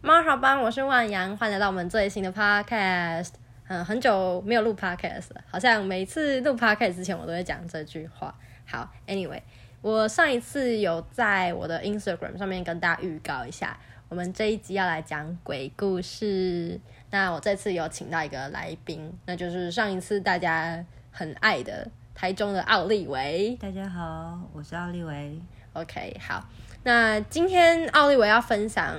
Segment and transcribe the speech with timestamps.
[0.00, 3.30] 猫好班，我是万阳，欢迎来到我们最新的 podcast。
[3.66, 8.32] 嗯，很久没有录 podcast 了，好像每次录 podcast 之前我都会讲这句话。
[8.64, 9.42] 好，anyway，
[9.82, 13.76] 我上一次有在我的 Instagram 上面跟大家预告一下，
[14.08, 16.78] 我们这一集要来讲鬼故事。
[17.10, 23.58] 那我这次有请到一个来宾，那就是上一次大家很爱的台中的奥利维。
[23.60, 25.40] 大家好，我是奥利维。
[25.72, 26.48] OK，好，
[26.84, 28.96] 那今天奥利维要分享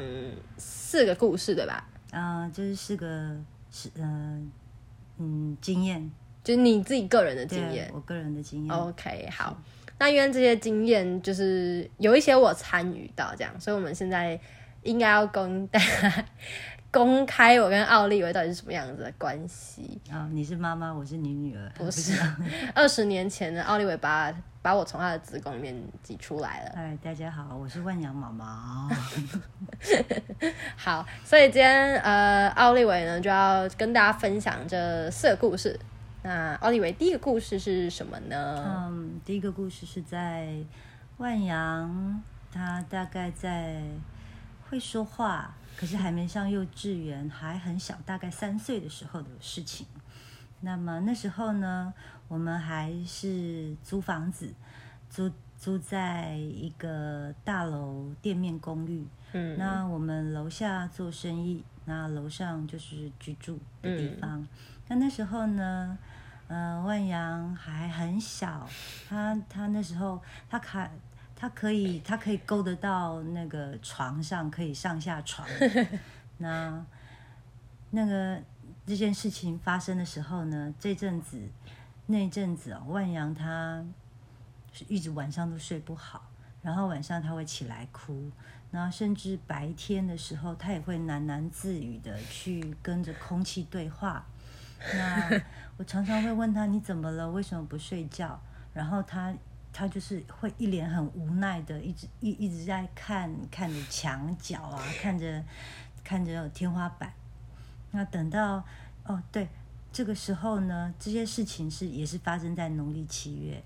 [0.89, 1.87] 四个故事，对吧？
[2.09, 3.05] 啊、就是四个
[3.69, 4.51] 是嗯、
[5.19, 6.09] 嗯经验，
[6.43, 7.87] 就是你自己个人的经验。
[7.93, 8.75] 我个人的经验。
[8.75, 9.55] OK，好。
[9.99, 14.39] 那因为这些经验就是有一些我参与到这样，所以我们现在
[14.81, 16.25] 应该要跟大家
[16.91, 20.01] 公开我跟奥利维到底是什么样子的关系。
[20.11, 21.71] 啊、你是妈妈，我是你女儿。
[21.75, 22.19] 不是，
[22.73, 26.71] 二十年前的奥利维把把我从他的子宫里面挤出来了。
[26.75, 28.89] 哎，大家好，我是万阳妈妈。
[30.75, 35.79] 好，所以今天呃，奥利维呢就要跟大家分享这四个故事。
[36.23, 38.87] 那奥利维第一个故事是什么呢？
[38.89, 40.53] 嗯，第一个故事是在
[41.17, 43.79] 万阳，他大概在
[44.69, 49.87] 会说话，可是还没上幼稚园，还很小，大概三岁的时候的事情。
[50.59, 51.93] 那么那时候呢，
[52.27, 54.53] 我们还是租房子，
[55.09, 59.07] 租租在一个大楼店面公寓。
[59.31, 64.45] 嗯，那我们楼下做生意，那楼上就是居住的地方。
[64.89, 65.97] 那那时候呢，
[66.49, 68.67] 呃，万阳还很小，
[69.07, 70.89] 他他那时候他卡
[71.39, 75.47] 他可以他可以勾得到那个床上，可以上下床。
[76.37, 76.85] 那
[77.91, 78.41] 那个
[78.85, 81.41] 这件事情发生的时候呢，这阵子
[82.07, 83.81] 那阵子哦，万阳他
[84.73, 86.29] 是一直晚上都睡不好，
[86.61, 88.29] 然后晚上他会起来哭，
[88.69, 94.25] 然后甚至白天的时候，他也会喃喃自语的去跟着空气对话。
[94.93, 95.41] 那
[95.77, 97.31] 我常常会问他你怎么了？
[97.31, 98.39] 为什么不睡觉？
[98.73, 99.33] 然后他
[99.71, 105.43] 他就是会一脸很无奈的，一直一一直在看看着墙角啊，看着
[106.03, 107.13] 看着天花板。
[107.91, 108.63] 那等到
[109.03, 109.47] 哦对，
[109.91, 113.63] 这个时候呢，这些事情是也是发生在农历七月。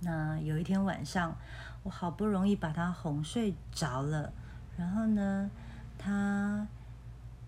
[0.00, 1.36] 那有一天晚上，
[1.82, 4.32] 我好不容易把他哄睡着了，
[4.76, 5.50] 然后呢，
[5.98, 6.66] 他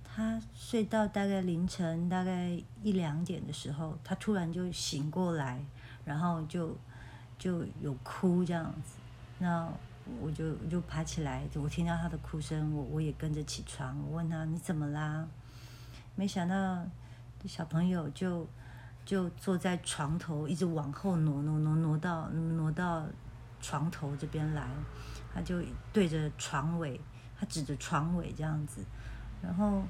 [0.03, 5.65] 他睡到大概凌晨大概一两点的时候，他突然就醒过来，
[6.05, 6.77] 然后就
[7.41, 8.99] 就有哭这样子。
[9.39, 9.67] 那
[10.21, 15.27] 我就我就爬起来，我听到他的哭声，我我也跟着起床，我问他你怎么啦？
[16.15, 16.85] 没想到
[17.47, 18.47] 小朋友就
[19.05, 23.07] 就坐在床头，一直往后挪挪挪挪到挪到
[23.61, 24.69] 床头这边来，
[25.33, 25.63] 他就
[25.93, 27.01] 对着床尾，
[27.39, 28.85] 他指着床尾这样子，
[29.41, 29.83] 然后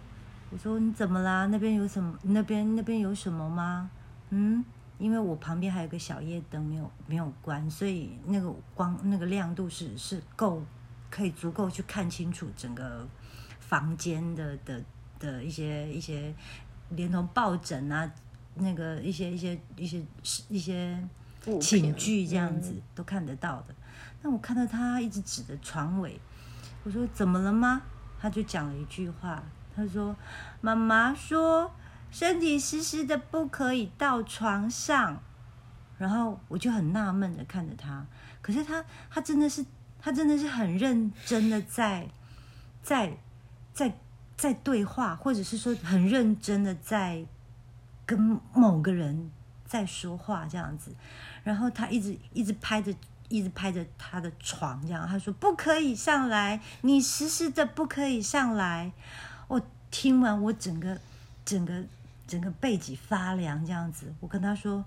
[0.51, 1.47] 我说你怎么啦？
[1.47, 2.17] 那边有什么？
[2.23, 3.91] 那边那边有什么吗？
[4.29, 4.65] 嗯，
[5.01, 10.63] 因为我旁边还有个小夜灯没有没有关，所以那个光那个亮度是是够
[11.11, 13.09] 可以足够去看清楚整个
[13.59, 14.81] 房间的的
[15.19, 16.33] 的一些一些，
[16.91, 18.09] 连同抱枕啊，
[18.55, 20.03] 那个一些一些一些
[20.49, 21.03] 一些
[21.61, 23.75] 寝具这样子、嗯都看得到的。
[24.23, 26.21] 那我看到他一直指着床尾，
[26.85, 27.81] 我说怎么了吗？
[28.21, 29.43] 他就讲了一句话，
[29.75, 30.15] 他说
[30.61, 31.73] ：“妈妈说
[32.11, 35.23] 身体湿湿的不可以到床上。”
[35.99, 38.07] 然后我就很纳闷的看着他，
[38.41, 39.65] 可是他他真的是
[39.99, 42.09] 他真的是很认真的在
[42.83, 43.17] 在
[43.73, 43.99] 在
[44.37, 47.27] 在对话，或者是说很认真的在
[48.07, 49.31] 跟某个人
[49.67, 50.95] 在说话这样子，
[51.45, 52.95] 然后他一直一直拍着。
[53.33, 58.91] 一直拍着他的床，这样他说不可以上来，你湿湿的不可以上来。
[59.47, 60.99] 我听完，我整个
[61.45, 61.85] 整个
[62.31, 64.15] 整个背脊发凉，这样子。
[64.21, 64.85] 我跟他说：“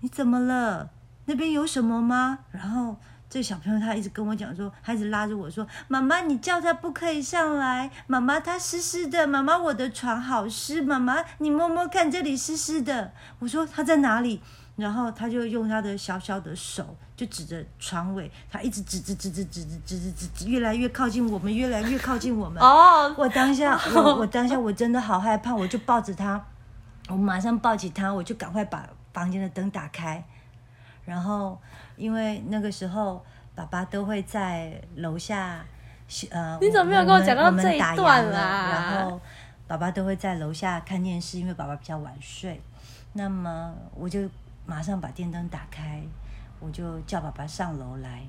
[0.00, 0.88] 你怎么了？
[1.26, 2.96] 那边有什么吗？”然后
[3.28, 7.90] 这小朋友他一直跟我讲说，他一直拉着我说：“妈妈，你叫他不可以上来。
[8.06, 9.26] 妈妈，他湿湿的。
[9.26, 10.80] 妈妈，我的床好湿。
[10.80, 14.40] 妈妈，你摸摸看，这里湿湿的。”我说：“他在哪里？”
[14.76, 22.62] 然后他就用他的小小的手，就指着床尾，他一直指指指指指指指指指指，越来越靠近我们，越来越靠近我们。
[22.62, 26.40] 哦，我当下， 我我当下我真的好害怕，我就抱着他，
[27.08, 30.22] 我马上抱起他，我就赶快把房间的灯打开，
[31.04, 31.60] 然后
[31.96, 33.24] 因为那个时候
[33.56, 35.64] 爸爸都会在楼下，
[36.30, 38.70] 呃，你怎么没有跟我讲到这一段啦。
[38.70, 39.20] 然后
[39.66, 42.62] 爸爸都会在楼下看电视，因为爸爸比较晚睡，
[43.14, 44.20] 那么我就
[44.64, 46.00] 马上把电灯打开，
[46.60, 48.22] 我就叫爸爸上楼来。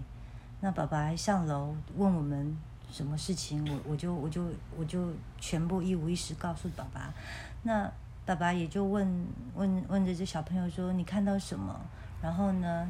[0.61, 2.57] 那爸爸还上楼问我们
[2.91, 4.43] 什么事情，我我就我就
[4.77, 7.13] 我就全部一五一十告诉爸爸。
[7.63, 7.89] 那
[8.25, 11.79] 爸爸也就问问问着这小朋友说：“你看到什么？”
[12.21, 12.89] 然后呢，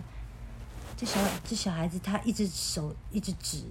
[0.97, 3.63] 这小这小孩子他一直手一直指，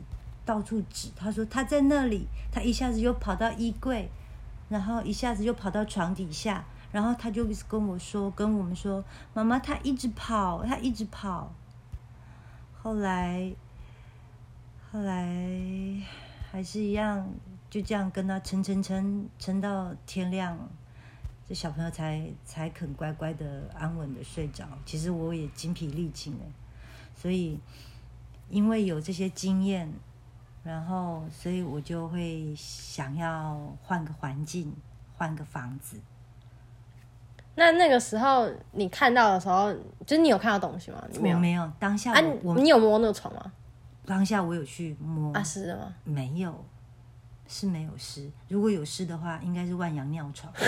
[0.46, 1.10] 到处指。
[1.16, 4.08] 他说他在那里，他一下子又跑到衣柜，
[4.68, 9.04] 然后一下子又跑到床底下，然后他就跟我说，跟我们说
[9.34, 11.52] ：“妈妈，他一直跑，他一直跑。”
[12.80, 13.52] 后来，
[14.90, 15.26] 后来
[16.50, 17.28] 还是一样，
[17.68, 20.58] 就这样跟他撑撑撑撑到天亮，
[21.46, 24.66] 这小朋友才才肯乖乖的安稳的睡着。
[24.86, 26.44] 其实我也精疲力尽了，
[27.14, 27.58] 所以
[28.48, 29.92] 因为有这些经验，
[30.64, 34.74] 然后所以我就会想要换个环境，
[35.18, 36.00] 换个房子。
[37.58, 39.72] 那那个时候你看到的时候，
[40.06, 41.02] 就是你有看到东西吗？
[41.10, 42.20] 你没有，我没有当下啊，
[42.56, 43.52] 你有摸那个床吗？
[44.06, 45.92] 当下我有去摸，啊，是的吗？
[46.04, 46.64] 没有，
[47.48, 48.30] 是没有湿。
[48.46, 50.52] 如果有湿的话，应该是万阳尿床。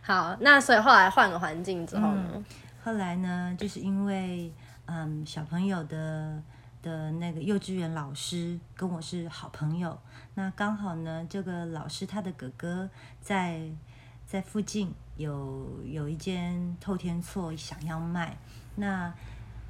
[0.00, 2.44] 好，那所以后来换个环境之后呢？
[2.84, 4.52] 后来呢，就是因为
[4.86, 6.40] 嗯，小朋友的
[6.80, 9.98] 的那个幼稚园老师跟我是好朋友，
[10.34, 12.90] 那刚好呢，这个老师他的哥哥
[13.20, 13.70] 在
[14.26, 18.36] 在附近有有一间透天厝想要卖，
[18.76, 19.14] 那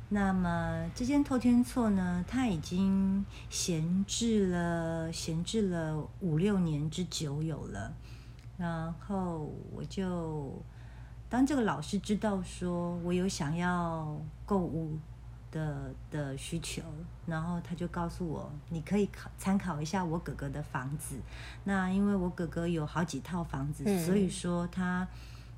[0.08, 7.93] 那么这间透天厝呢，它已经闲置了闲置了五六年之久有了，
[8.56, 10.62] 然后我就
[11.28, 14.96] 当这个老师知道说我有想要购物
[15.54, 16.82] 的的需求，
[17.26, 21.14] 然后他就告诉我，你可以考参考一下我哥哥的房子。
[21.62, 25.06] 那因为我哥哥有好几套房子，嗯所以说他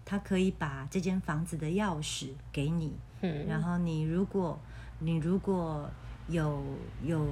[0.05, 4.61] 他可以把这间房子的钥匙给你，嗯，然后你如果
[4.99, 5.89] 你如果
[6.29, 6.63] 有
[7.03, 7.27] 有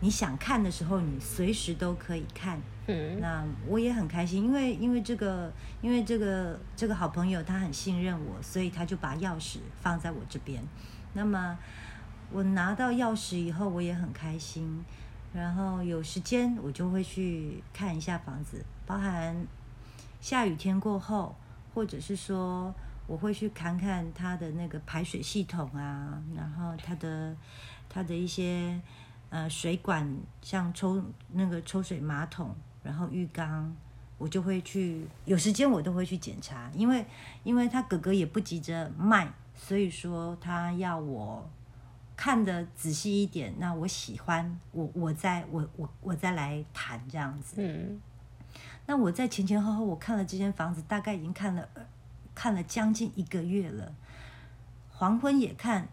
[0.00, 2.60] 你想看的时候，你随时都可以看。
[2.86, 5.50] 嗯那我也很开心，因为因为这个
[5.80, 10.62] 因为这个这个好朋友他很信任我，所以他就把钥匙放在我这边。
[11.12, 11.58] 那么
[12.32, 14.84] 我拿到钥匙以后，我也很开心。
[15.32, 19.46] 然后有时间我就会去看一下房子，包含
[20.20, 21.36] 下雨天过后，
[21.72, 22.74] 或者是说
[23.06, 27.36] 我会去看看它的那个排水系统啊，然后它的
[27.88, 28.80] 它的一些
[29.28, 31.00] 呃水管，像抽
[31.32, 32.52] 那个抽水马桶，
[32.82, 33.72] 然后浴缸，
[34.18, 37.06] 我就会去有时间我都会去检查，因为
[37.44, 41.48] 因为他哥哥也不急着卖，所以说他要我
[42.20, 47.54] 看的仔细一点，那我喜欢我我再我我我再来谈这样子。
[47.56, 47.98] 嗯
[48.84, 51.82] 那我在前前后后我看了这间房子，大概已经看了呃
[52.34, 53.94] 看了将近一个月了，
[54.90, 55.88] 黄昏也看，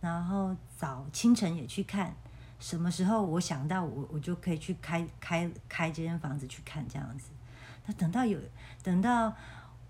[0.00, 2.16] 然后早清晨也去看，
[2.58, 7.28] 什么时候我想到我我就可以去开开开这间房子去看这样子。
[7.84, 8.38] 那等到有
[8.82, 9.34] 等到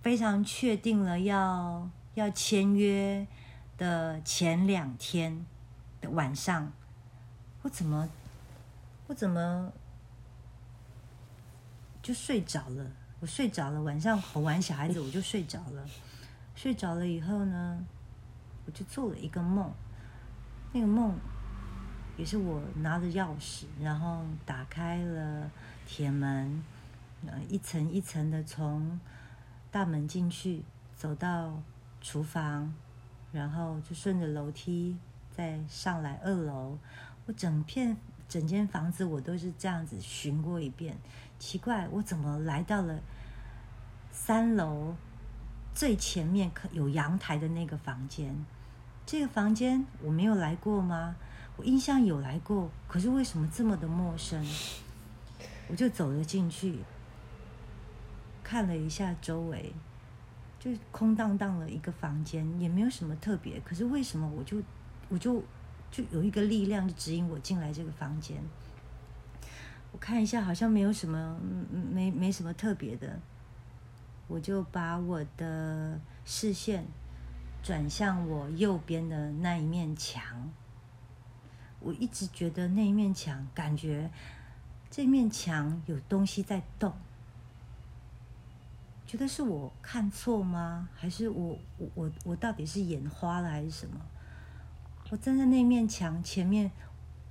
[0.02, 3.24] 非常确定了要要签约
[3.76, 5.46] 的前两天
[6.00, 6.72] 的晚上，
[7.62, 8.08] 我怎么
[9.06, 9.72] 我怎么
[12.02, 12.86] 就睡着了？
[13.20, 15.84] 我睡着了，晚上哄完小孩子我就睡着了。
[16.54, 17.84] 睡着了以后呢，
[18.66, 19.72] 我就做了一个梦，
[20.72, 21.16] 那个梦
[22.16, 25.50] 也是我拿着钥匙，然后打开了
[25.86, 26.62] 铁门，
[27.26, 28.98] 呃，一层一层的从
[29.70, 30.62] 大门进去，
[30.96, 31.62] 走到
[32.00, 32.74] 厨房，
[33.32, 34.96] 然后就顺着楼梯
[35.38, 36.76] 再上来二楼。
[37.26, 37.96] 我整片
[38.28, 40.96] 整间房子我都是这样子巡过一遍。
[41.38, 42.98] 奇怪，我怎么来到了
[44.10, 44.96] 三楼
[45.72, 48.34] 最前面可有阳台的那个房间？
[49.06, 51.14] 这个房间我没有来过吗？
[51.56, 54.44] 我印象有来过，可是为什么这么的陌生？
[55.68, 56.80] 我就走了进去，
[58.42, 59.72] 看了一下周围，
[60.58, 63.60] 就空荡荡的一个房间，也没有什么特别。
[63.60, 64.60] 可是为什么我就
[65.08, 65.42] 我就
[65.90, 68.36] 就有一个力量就指引我进来这个房间？
[69.90, 73.18] 我看一下，好像没有什么，没没什么特别的。
[74.26, 76.84] 我就把我的视线
[77.62, 80.50] 转向我右边的那一面墙。
[81.80, 84.10] 我一直觉得那一面墙，感觉
[84.90, 86.92] 这面墙有东西在动。
[89.06, 90.90] 觉得是我看错吗？
[90.94, 93.98] 还是我我我我到底是眼花了还是什么？
[95.10, 96.70] 我站在那面墙前面，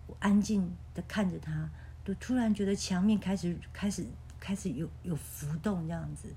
[0.07, 1.69] 我安静的看着他，
[2.03, 4.05] 就突然觉得墙面开始开始
[4.39, 6.33] 开始有有浮动这样子。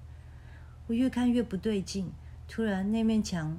[0.86, 2.12] 我越看越不对劲，
[2.46, 3.58] 突然那面墙，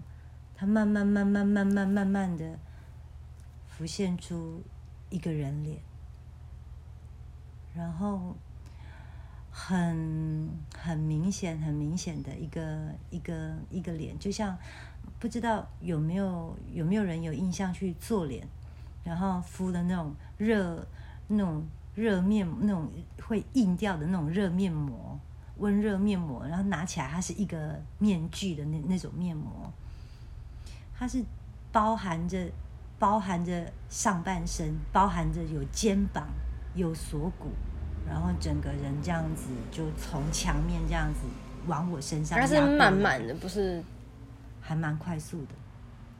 [0.54, 2.60] 它慢慢慢慢慢慢慢慢的
[3.68, 4.62] 浮现出
[5.10, 5.80] 一个人脸，
[7.74, 8.36] 然后
[9.50, 14.56] 很很明显、很明显的一个一个一个脸，就像
[15.22, 18.46] 不知道有没有有没有人有印象去做脸，
[19.04, 20.84] 然后敷的那种热
[21.28, 21.64] 那种
[21.94, 22.90] 热面那种
[23.28, 25.20] 会硬掉的那种热面膜，
[25.58, 29.72] 温热面膜，然后拿起来它是一个面具的那那种面膜，
[30.98, 31.24] 它是
[31.72, 32.50] 包含着
[32.98, 36.28] 包含着上半身，包含着有肩膀
[36.74, 37.52] 有锁骨。
[38.10, 41.20] 然后整个人这样子就从墙面这样子
[41.68, 43.82] 往我身上它，是慢慢的，不是
[44.62, 45.54] 还蛮快速的。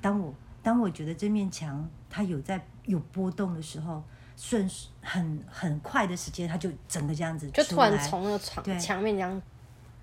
[0.02, 4.04] 当我当我觉得这面墙它有在有波动的时候，
[4.36, 4.70] 顺
[5.02, 9.42] 很很快的时间，它就整个这样子就突然从那个墙对墙面这样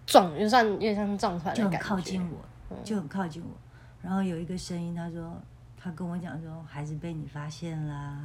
[0.06, 1.88] 撞，就算有点像撞出来就很的感觉。
[1.88, 3.50] 靠近我，就很靠近我。
[4.00, 5.36] 然后有一个声音，他说，
[5.76, 8.22] 他跟我讲说，孩子被你发现啦。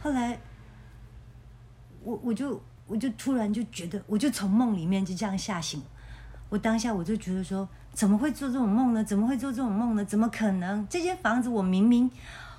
[0.00, 0.38] 后来，
[2.02, 5.82] 我我就我就突然就觉得，我就从梦里面就这样吓醒。
[6.48, 9.04] 我当下我就觉得说，怎么会做这种梦呢？
[9.04, 10.04] 怎么会做这种梦呢？
[10.04, 10.86] 怎么可能？
[10.88, 12.10] 这间房子我明明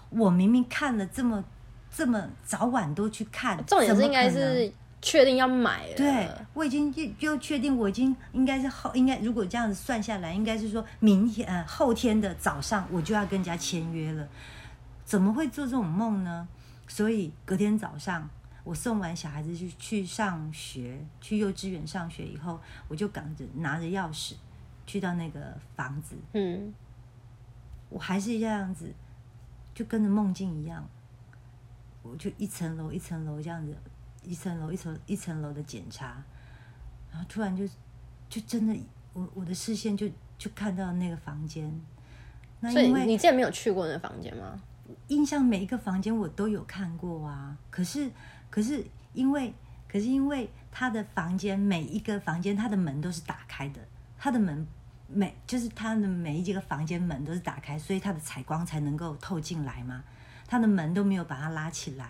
[0.09, 1.43] 我明明看了这么
[1.91, 4.71] 这么早晚都去看，重点是应该是
[5.01, 14.27] 确定要买了，对，我已经又又确定，我已经应该是后应该如果这样子算下来，应该是说明天呃后天的早上我就要跟人家签约了，
[15.03, 16.47] 怎么会做这种梦呢？
[16.87, 18.29] 所以隔天早上
[18.63, 24.33] 我送完小孩子去去上学，去幼稚园上学以后，我就赶着拿着钥匙
[24.85, 26.73] 去到那个房子，嗯，
[27.89, 28.91] 我还是这样子，
[29.73, 30.87] 就跟着梦境一样，
[32.01, 33.75] 我就一层楼一层楼这样子，
[34.23, 36.21] 一层楼一层一层楼的检查，
[37.11, 37.67] 然后突然就
[38.29, 38.75] 就真的，
[39.13, 41.71] 我我的视线就就看到那个房间，
[42.59, 44.61] 那因为你之前没有去过那个房间吗？
[45.07, 48.11] 印象每一个房间我都有看过啊，可是
[48.49, 49.53] 可是因为
[49.87, 53.79] 可是因为他的房间每一个房间他的门都是打开的，
[54.23, 54.65] 它的门
[55.09, 60.01] 每就是它的每一个房间门都是打开，所以它的采光才能够透进来嘛，
[60.47, 62.07] 它的门都没有把它拉起来，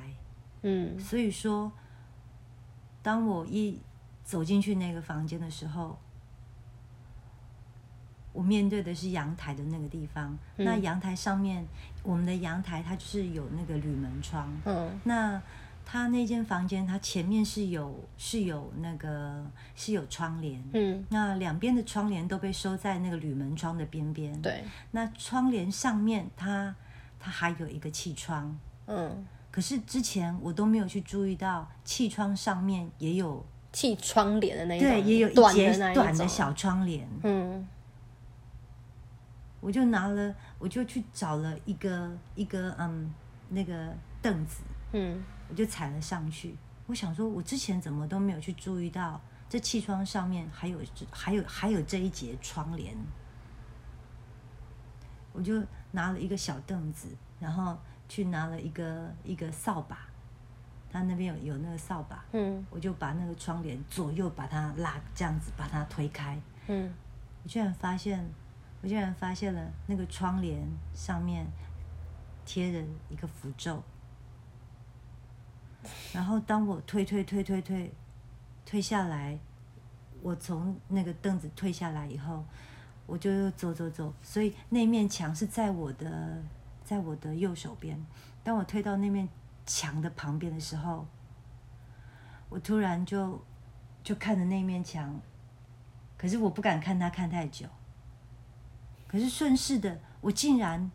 [0.62, 1.72] 嗯，所以说，
[3.01, 3.82] 当我一
[4.24, 5.98] 走进去那个房间的时候，
[8.32, 10.38] 我面对的是阳台的那个地方。
[10.58, 10.65] 嗯。
[10.65, 11.65] 那阳台上面，
[12.03, 14.48] 我们的阳台它就是有那个铝门窗。
[14.65, 15.00] 嗯。
[15.03, 15.41] 那
[15.86, 20.63] 它那间房间，它前面是有是有那个是有窗帘。
[20.74, 24.42] 嗯，那两边的窗帘都被收在那个铝门窗的边边。。
[24.42, 26.75] 对，那窗帘上面它
[27.20, 28.58] 它还有一个气窗。
[28.88, 37.08] 嗯，可是之前我都没有去注意到气窗上面也有，气窗帘的那一种，对，也有一短节短的小窗帘。
[37.24, 37.68] 嗯
[39.60, 43.13] 我就拿了，我就去找了一个一个嗯
[43.48, 44.62] 那个凳子，
[44.92, 46.56] 嗯我就踩了上去。
[46.88, 50.80] 我想说，我之前怎么都没有去注意到这气窗上面还有
[51.12, 52.96] 还有还有这一节窗帘。
[55.32, 57.08] 我就拿了一个小凳子，
[57.40, 59.98] 然后去拿了一个一个扫把，
[60.92, 66.94] 他那边有有那个扫把，嗯我就把那个窗帘左右把它拉这样子把它推开，嗯，
[67.44, 68.24] 我居然发现，
[68.82, 70.62] 我居然发现了那个窗帘
[70.94, 71.48] 上面
[72.46, 73.82] 贴着一个符咒。
[76.13, 77.94] 然后当我推推推推推
[78.66, 79.38] 推下来，
[80.22, 82.46] 我从那个凳子退下来以后，
[83.06, 86.42] 我就又走走走，所以那面墙是在我的
[86.84, 88.04] 在我的右手边。
[88.44, 89.28] 当我推到那面
[89.66, 91.06] 墙的旁边的时候，
[92.50, 93.44] 我突然就
[94.04, 95.20] 就看着那面墙，
[96.18, 97.68] 可是我不敢看它看太久。
[99.08, 100.92] 可是顺势的，我竟然，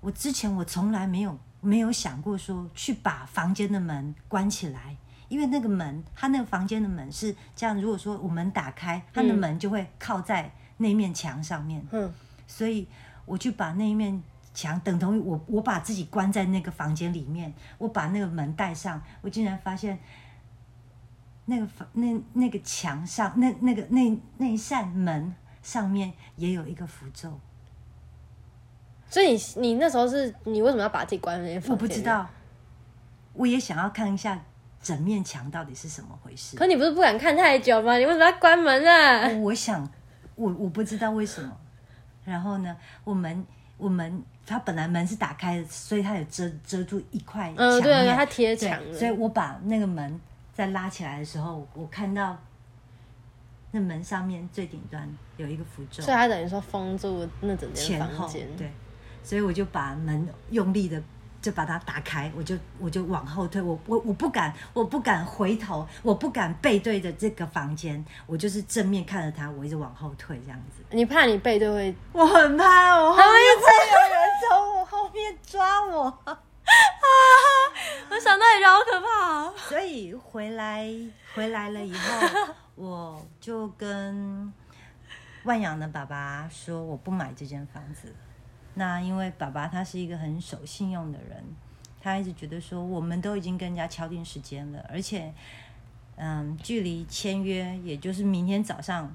[0.00, 4.96] 我之前我从来没有没有想过说去把房间的门关起来，
[5.28, 12.12] 因为那个门，他那个房间的门是这样，如果说我门打开，他的嗯门就会靠在那面墙上面，嗯，
[12.46, 12.88] 所以
[13.24, 19.98] 我去把那一面墙等同于我我把自己关在那个房间里面，我把那个门带上，我竟然发现
[21.46, 27.38] 那个房那那个墙上那那个那那一扇门上面也有一个符咒，
[29.12, 31.72] 所以你你那时候是你为什么要把自己关在那间房间？
[31.72, 32.00] 我不知。
[32.00, 32.26] 道，
[33.34, 34.42] 我也想要看一下
[34.82, 36.56] 整面墙到底是什么回事。
[36.56, 37.98] 可你不是不敢看太久吗？
[37.98, 39.28] 你为什么要关门啊？
[39.40, 39.86] 我想，
[40.34, 41.54] 我我不知道为什么。
[42.24, 43.44] 然后呢，我门
[43.76, 50.18] 我门它本来门是打开的，所以它有遮遮住一块墙嗯，面，对啊，它贴对墙了，所以我把那个门
[50.54, 52.34] 再拉起来的时候，我看到
[53.72, 58.48] 那门上面最顶端有一个符咒所以，它等于说封住那整间前后房间。
[58.56, 58.70] 对，
[59.22, 61.02] 所以我就把门用力的
[61.40, 70.84] 就把它打开，我就我就往后退，我我我不敢，我不敢回头，我不敢背对着这个房间，我就是正面看着他，我一直往后退这样子。
[70.90, 71.94] 你怕你背对会？
[72.12, 76.38] 我很怕，我后面会有人从我后面抓我，啊
[78.08, 79.54] 我想到也觉得好可怕、哦。
[79.68, 80.88] 所以回来
[81.34, 84.52] 回来了以后，我就跟
[85.42, 88.14] 万阳的爸爸说，我不买这间房子了。
[88.74, 91.44] 那因为爸爸他是一个很守信用的人，
[92.00, 95.32] 他一直觉得说我们都已经跟人家敲定时间了，而且，
[96.16, 99.14] 嗯，距离签约也就是明天早上，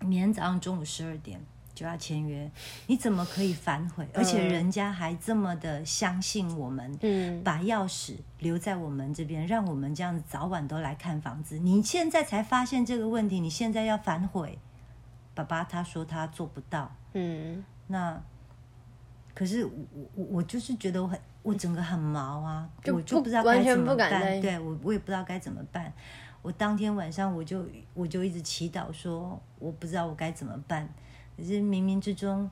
[0.00, 1.40] 明天早上中午十二点
[1.74, 2.50] 就要签约，
[2.86, 4.06] 你怎么可以反悔？
[4.14, 11.58] 而且人家还这么的相信我们，嗯，把钥匙留在我们这边，让我们这样子早晚都来看房子。
[11.58, 14.58] 你现在才发现这个问题，你现在要反悔？
[15.32, 18.20] 爸爸他说他做不到，嗯，那
[19.34, 19.72] 可是我
[20.14, 24.10] 我我就是觉得我很我整个很毛啊，就我就不不知道该完全怎么办。
[24.10, 25.92] 不敢对我我也不知道该怎么办。
[26.42, 30.88] 我当天晚上我就我就一直祈祷说，我不知道我该怎么办。
[31.36, 32.50] 可是冥冥之中，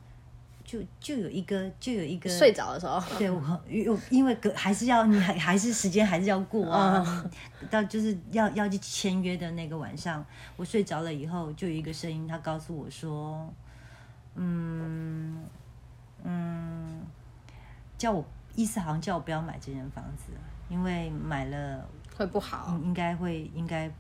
[0.64, 7.30] 就就有一个就有一个睡着的时候，对我，因因为隔还是要你还还是时间还是要过啊，
[7.70, 10.24] 到就是要要去签约的那个晚上，
[10.56, 13.50] 我睡着了以后，就有一个声音，他告诉我说，
[14.34, 15.38] 嗯
[16.30, 17.06] 嗯，
[17.96, 20.32] 叫我意思好像叫我不要买这间房子，
[20.68, 22.66] 因为买了会不好。
[22.68, 23.90] 应应该会应该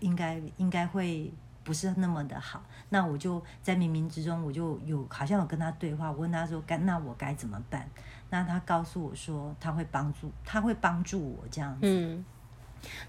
[0.00, 2.62] 应该应该会不是那么的好。
[2.88, 7.88] 那我就在冥冥之中，我就有好像有跟他对话，我问他说该那我该怎么办？
[8.30, 11.80] 那他告诉我说他会帮助他会帮助我这样子。
[11.82, 12.24] 嗯，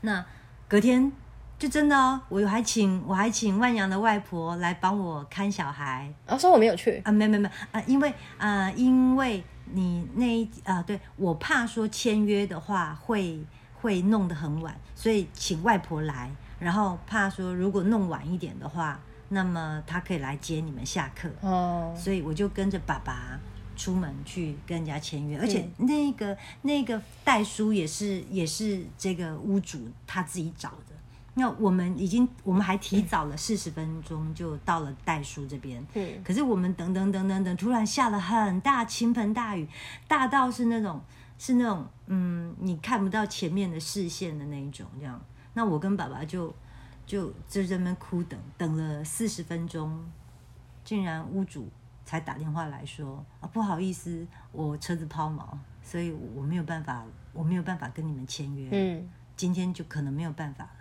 [0.02, 0.24] 那
[0.68, 1.12] 隔天
[1.60, 6.14] 就真的哦，我还请我还请万阳的外婆来帮我看小孩。
[6.28, 13.44] 啊说我没有去，啊，没没没啊，因为啊、因为你那一啊，对我怕说签约的话会
[13.82, 23.40] 会弄得很晚，所以请外婆来，然后怕说如果弄晚一点的话，那么她可以来接你们下课，哦，所以我就跟着爸爸
[23.76, 30.96] 出门去跟人家签约，而且那个那个代书也是也是这个屋主他自己找的。
[31.40, 39.68] 那我们已经，我们还提早了四十分钟就到了代书这边，嗯，可是我们等等等等等，突然下了很大倾盆大雨，
[40.08, 41.00] 大到是那种
[41.38, 45.22] 是那种嗯，你看不到前面的视线的那一种，这样。
[45.54, 46.52] 那我跟爸爸就
[47.06, 50.04] 就就在那边哭等等了四十分钟，
[50.84, 51.70] 竟然屋主
[52.04, 55.46] 才打电话来说啊，不好意思，我车子抛锚，
[55.84, 60.72] 所以我没有办法，我没有办法跟你们签约，嗯，今天就可能没有办法了。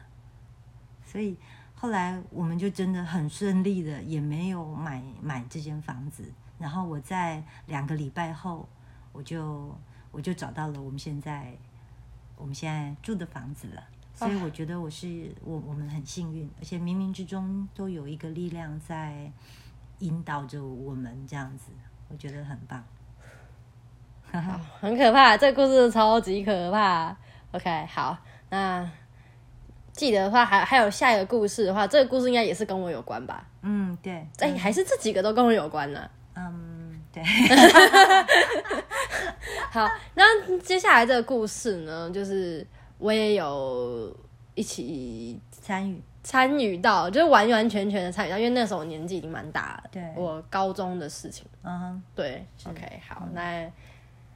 [1.07, 1.35] 所以
[1.75, 6.25] 后来我们就真的很顺利的，也没有买买这间房子。
[6.59, 8.69] 然后我在两个礼拜后，
[9.13, 9.75] 我就
[10.11, 11.57] 我就找到了我们现在
[12.37, 13.83] 我们现在住的房子了。
[14.15, 19.31] 所以我觉得我是我我们很幸运，而且冥冥之中都有一个力量在
[19.99, 21.71] 引导着我们这样子，
[22.09, 22.83] 我觉得很棒。
[24.33, 27.15] 好，很可怕，这个故事超级可怕。
[27.53, 28.17] OK，好，
[28.49, 28.91] 那
[29.97, 33.45] 记得的话，还还有下一个故事的话，这个故事应该也是跟我有关吧？
[33.63, 36.09] 嗯，对，哎、还是这几个都跟我有关呢。
[36.37, 37.23] 嗯，对，
[39.73, 42.65] 好，那接下来这个故事呢，就是
[42.99, 44.15] 我也有
[44.55, 50.03] 一起参与，参与到，就是完完全全的参与到，因为那时候我年纪已经蛮大了，对。
[50.15, 51.47] 我高中的事情。
[51.63, 53.67] 嗯哼，对，OK，好，那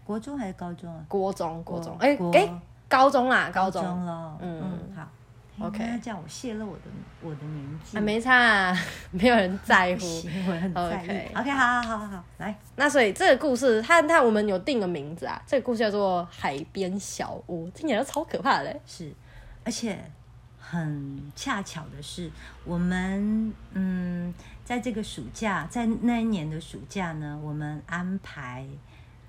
[0.05, 1.05] 国中还是高中啊？
[1.07, 2.49] 国中，国中，国哎国哎，
[2.88, 3.85] 高中啦，高中。
[3.85, 4.62] 中了，嗯。
[4.62, 5.07] 嗯，好
[5.61, 6.83] OK 那这样我泄露我的
[7.23, 8.79] 我的年纪，啊，没差、啊，
[9.12, 10.01] 没有人在乎。
[10.01, 11.37] 不行，我很在 OK 意。
[11.37, 18.81] OK，好好好好好，来，那所以这个故事，它它我们有定个名字啊，这个故事叫做《海边小屋》，听起来就超可怕的嘞。
[18.87, 19.12] 是，
[19.64, 19.99] 而且
[20.59, 22.31] 很恰巧的是，
[22.64, 24.33] 我们嗯，
[24.64, 28.66] 在这个暑假，在那一年的暑假呢，我们安排。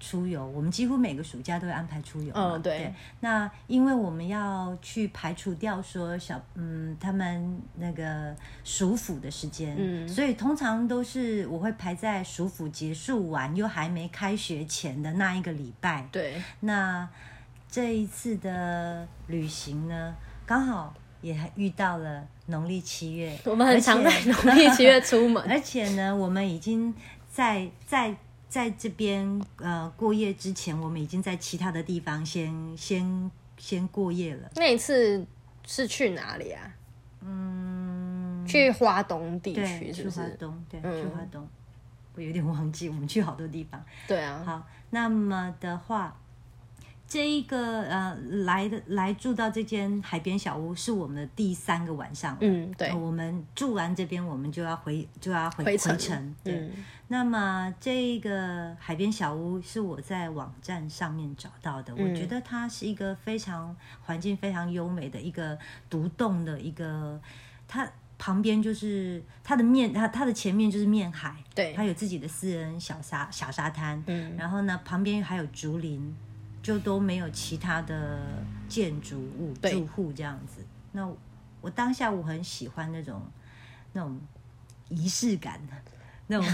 [0.02, 2.34] 出游，我们几乎每个暑假都会安排出游。
[2.36, 16.08] 嗯对那因为我们要去排除掉说小嗯他们那个暑辅的时间，嗯所以通常都是我会排在暑辅结束完又还没开学前的那一个礼拜。
[16.12, 17.08] 对，那
[17.70, 25.42] 这一次的旅行呢，刚好也还遇到了农历七月， 我们很常在农历七月出门。
[25.48, 26.94] 而且呢，我们已经
[27.32, 28.14] 在在
[28.52, 34.52] 在这边呃过夜之前，我们已经在其他的地方先先先过夜了。
[34.58, 35.26] 那一次
[35.66, 36.76] 是去哪里啊？
[37.22, 40.36] 嗯，去花东地，区是不去华是？
[40.38, 41.48] 东，对，嗯去华东。
[42.14, 43.82] 我有点忘记，我们去好多地方。
[44.06, 46.20] 对啊，好，那么的话，
[47.12, 52.38] 这一个呃来的来住到这间海边小屋是我们的第三个晚上。
[52.40, 52.88] 嗯，对。
[52.88, 56.36] 呃，我们住完这边，我们就要回就要回回程程。
[56.42, 56.72] 对，嗯。
[57.10, 62.10] 那么这个海边小屋是我在网站上面找到的，嗯。
[62.10, 67.20] 我觉得它是一个非常环境非常优美的一个独栋的一个，
[67.68, 67.86] 它
[68.18, 71.74] 旁边就是它的面，它它的前面就是面海，对。
[71.74, 74.38] 它有自己的私人小沙小沙滩，嗯。
[74.38, 76.16] 然后呢旁边还有竹林，
[76.62, 78.20] 就都没有其他的
[78.68, 80.64] 建筑物住户这样子。
[80.92, 81.10] 那
[81.62, 83.22] 我当下我很喜欢那种
[83.94, 84.20] 那种
[84.90, 85.60] 仪式感。
[86.28, 86.50] 那种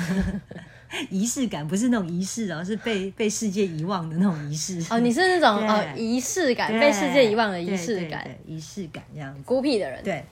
[1.11, 4.83] 仪式感不是那种仪式哦，是被被世界遗忘的那种仪式。
[4.89, 9.43] 哦，你是那种对呃仪式感，被世界遗忘的仪式感，对对仪式感这样子。
[9.43, 10.03] 孤僻的人。
[10.03, 10.25] 对，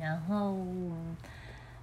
[0.00, 0.56] 然后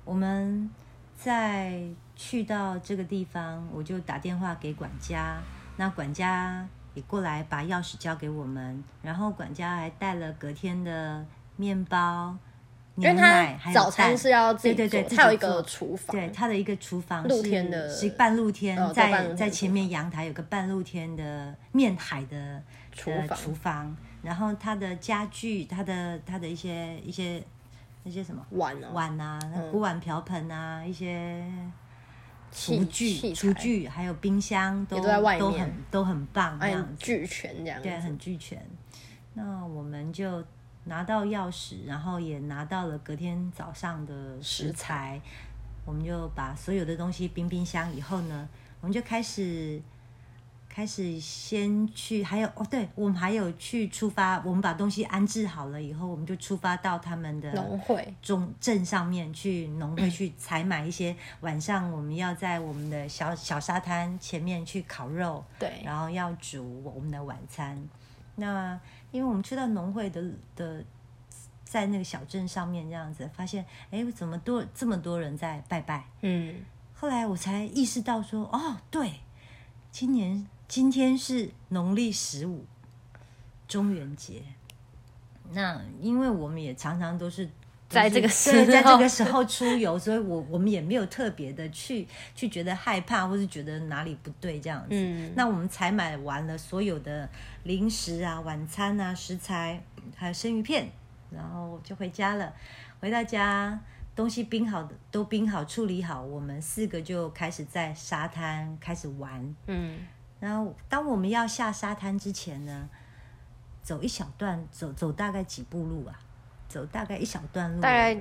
[0.03, 0.67] 我们
[1.15, 1.83] 在
[2.15, 5.39] 去到这个地方，我就打电话给管家，
[5.77, 11.25] 那管家也过来把钥匙交给我们，然后管家还带了隔天的
[11.55, 12.35] 面包、
[12.95, 27.41] 牛奶，还有早餐蛋是要自己做，对对对，自己他有一个做厨房，对，他的一个厨房露是天的是半露天，哦在天在前面阳台有个半露天的面海的的厨房厨房，然后他的家具，他的他的一些一些
[28.03, 31.80] 那些什么碗啊，碗啊，嗯锅碗瓢盆啊，一些器
[32.51, 36.95] 厨具、厨具还有冰箱都都在外面都很都很棒，这哎样。
[36.97, 37.81] 俱全这样。
[37.81, 38.61] 对，很俱全。
[39.33, 40.43] 那我们就
[40.83, 45.21] 拿到钥匙，然后也拿到了隔天早上的食材，
[45.85, 48.49] 我们就把所有的东西冰冰箱以后呢，
[48.81, 49.81] 我们就开始
[50.73, 67.77] 开始先去，还有哦，对，我们还有去出发，我们把东西安置好了以后，我们就出发到他们的农会，中镇上面去农会去采买一些晚上我们要在我们的小小沙滩前面去烤肉，对，然后要煮我们的晚餐。
[68.35, 68.79] 那
[69.11, 70.23] 因为我们去到农会的
[70.55, 70.81] 的，
[71.65, 76.05] 在那个小镇上面这样子，发现哎，怎么多这么多人在拜拜？
[76.21, 76.55] 嗯，
[76.93, 79.19] 后来我才意识到说，哦，对，
[79.91, 82.63] 今年今天是农历十五，
[83.67, 84.41] 中元节。
[85.51, 87.49] 那因为我们也常常都是
[87.89, 94.87] 在这个时候在这个时候出游，所以我我们也没有特别的去去觉得害怕，或是觉得哪里不对这样子。
[94.91, 97.29] 嗯那我们采买完了所有的
[97.63, 99.83] 零食啊、晚餐啊、食材，
[100.15, 100.89] 还有生鱼片，
[101.31, 102.53] 然后就回家了。
[103.01, 103.77] 回到家，
[104.15, 109.53] 东西冰好的都冰好、处理好，我们四个就开始在沙滩开始玩。
[109.67, 109.97] 嗯，
[110.41, 112.89] 然后，当我们要下沙滩之前呢，
[113.81, 116.19] 走一小段，走走大概几步路啊？
[116.67, 118.19] 走大概一小段路大概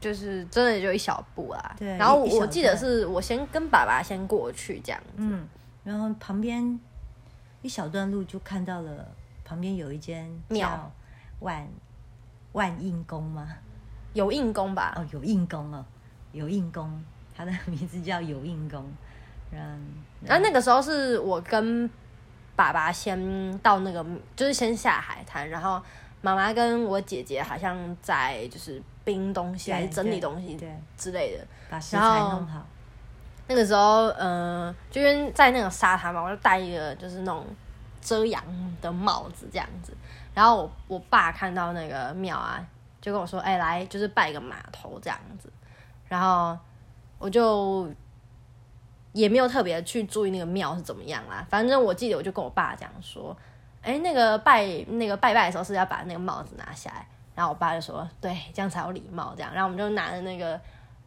[0.00, 1.76] 就是真的就一小步啊。
[1.76, 5.12] 对然后我记得是我先跟爸爸先过去这样子。
[5.16, 5.46] 嗯，
[5.84, 6.80] 然后旁边
[7.60, 9.06] 一小段路就看到了，
[9.44, 10.92] 旁边有一间庙叫
[11.40, 11.68] 万
[12.52, 13.56] 万应宫吗？
[14.14, 14.94] 有印宫吧？
[14.96, 15.84] 哦，有应宫哦，
[16.32, 17.04] 有应宫，
[17.36, 18.90] 它的名字叫有应宫。
[19.50, 19.86] 嗯，
[20.24, 21.88] 然后那个时候是我跟
[22.54, 24.04] 爸爸先到那个，
[24.36, 25.82] 就是先下海滩，然后
[26.20, 31.44] 妈妈跟我姐姐好像在就是冰东西对还是整理对东西对，之类的。
[31.68, 32.64] 把食材弄好。
[33.48, 37.44] 那个时候，呃，就因为在那个沙滩嘛，我就戴一个就是那种
[38.00, 38.42] 遮阳
[38.80, 39.92] 的帽子这样子。
[40.32, 42.64] 然后我我爸看到那个庙啊，
[43.00, 45.52] 就跟我说：“哎、来，就是拜个码头这样子。”
[46.08, 46.56] 然后
[47.18, 47.90] 我就
[49.12, 51.46] 也没有特别去注意那个庙是怎么样啦。
[51.48, 53.36] 反正我记得我就跟我爸讲说
[53.82, 60.60] ：“哎、那个拜那个拜拜的时候是要把那个帽子拿下来。”然后我爸就说：“对，这样才有礼貌。”这样，然后我们就拿着那个。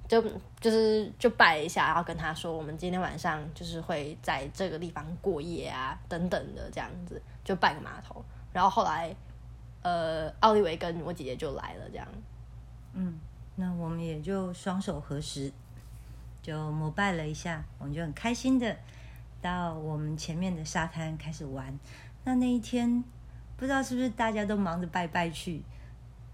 [0.08, 0.24] 就
[0.62, 8.24] 就是就拜一下，然后跟他说，我们今天晚上就是会在这个地方过夜啊，等等的这样子，就拜个码头。
[8.54, 9.16] 然后后来，
[9.82, 12.08] 呃，奥利维跟我姐姐就来了，这样。
[12.94, 13.20] 嗯，
[13.56, 15.52] 那我们也就双手合十，
[16.46, 18.76] 就膜拜了一下，我们就很开心的
[19.42, 21.76] 到我们前面的沙滩开始玩。
[22.24, 23.04] 那那一天，
[23.58, 25.64] 不知道是不是大家都忙着拜拜去，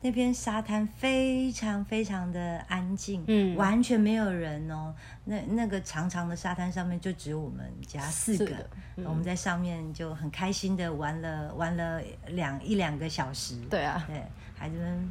[0.01, 4.93] 那边沙滩非常非常的安静，嗯完全没有人哦。
[5.23, 8.53] 那那个长长的沙滩上面就只有我们家四个，
[8.97, 14.21] 嗯我们在上面就很开心的玩了玩了两一两个小时，对啊，对，
[14.57, 15.09] 孩子们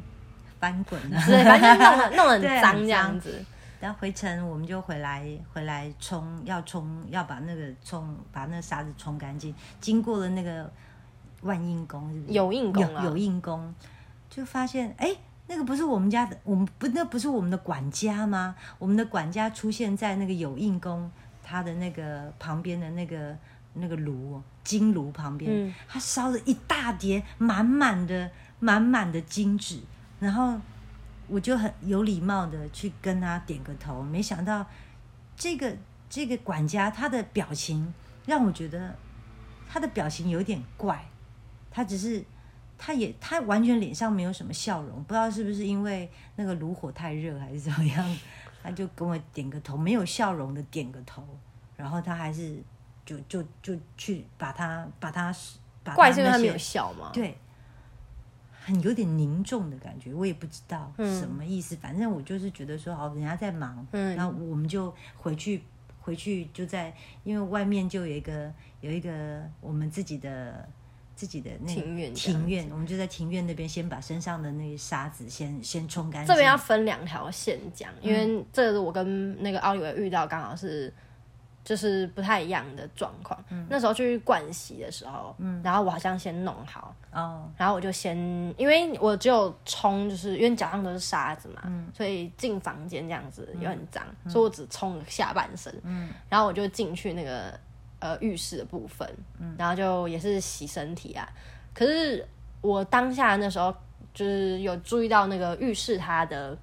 [0.59, 3.43] 翻滚啊，对，反正弄得 弄得很脏这样子。
[3.81, 9.53] 然后回程我们就回来，回来冲，要冲，要把那个冲，把那个沙子冲干净。
[9.81, 10.71] 经过了那个
[11.41, 12.33] 万应宫，是不是？
[12.33, 13.73] 有应宫啊有有应宫，
[14.29, 15.13] 就发现哎，
[15.47, 18.55] 那个不是我们家的，我们不，那不是我们的管家吗？
[18.77, 21.11] 我们的管家出现在那个有应宫，
[21.43, 23.35] 他的那个旁边的那个
[23.73, 29.79] 那个炉哦金炉旁边，嗯他烧了一大碟满满的满满的金纸，
[30.19, 30.55] 然后
[31.31, 34.65] 我就很有礼貌的去跟他点个头，没想到
[35.37, 35.73] 这个
[36.09, 37.93] 这个管家他的表情
[38.25, 38.93] 让我觉得
[39.69, 41.03] 他的表情有点怪，
[41.71, 42.23] 他只是
[42.77, 48.17] 他也他完全脸上没有什么笑容，不知道是不是因为那个炉火太热还是怎么样，
[48.61, 51.25] 他就跟我点个头，没有笑容的点个头，
[51.77, 52.61] 然后他还是
[53.05, 55.33] 就就就去把他把他
[55.83, 57.09] 把怪是因为他没有笑吗？
[57.13, 57.37] 对，
[58.63, 61.75] 很有点凝重的感觉，我也不知道嗯什么意思。
[61.75, 65.63] 反正我就是觉得说，哦，人家在忙，嗯然后我们就回去，
[65.99, 66.93] 回去就在，
[67.23, 70.67] 因为外面就有一个有一个我们自己的
[71.15, 76.27] 自己的那个庭院庭院，我们就在庭院那边先把身上的那个沙子先先冲干净。
[76.27, 80.93] 这边要分两条线讲，因为这是我跟那个奥利维遇到刚好是
[81.63, 83.39] 就是不太一样的状况。
[83.69, 88.17] 那时候去盥洗的时候，然后我好像先弄好，哦，然后我就先，
[88.57, 91.61] 因为我只有冲，就是因为脚上都是沙子嘛，
[91.93, 95.73] 所以进房间这样子也很脏，所以我只冲了下半身，
[96.29, 97.57] 然后我就进去那个
[97.99, 99.07] 呃浴室的部分，
[99.57, 101.27] 然后就也是洗身体啊。
[101.73, 102.27] 可是
[102.61, 103.73] 我当下那时候
[104.13, 106.57] 就是有注意到那个浴室它的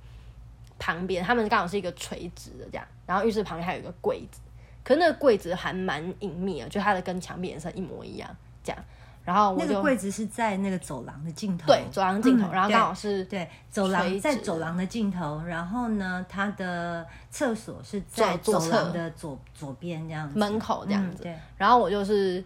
[0.78, 4.40] 旁边，他们刚好是一个垂直的这样，然后浴室旁边还有一个柜子，
[4.84, 8.28] 可是那个柜子还蛮隐秘的，就它的跟墙壁颜色一模一样
[8.62, 8.84] 这样。
[9.24, 21.22] 然后我那个柜子是在那个走廊的尽头，对走廊尽头，嗯然后刚好是对，走廊在走廊的尽头，然后呢，它的厕所是在走廊的左左边这样子，门口这样子。
[21.22, 22.42] 嗯对，然后我就是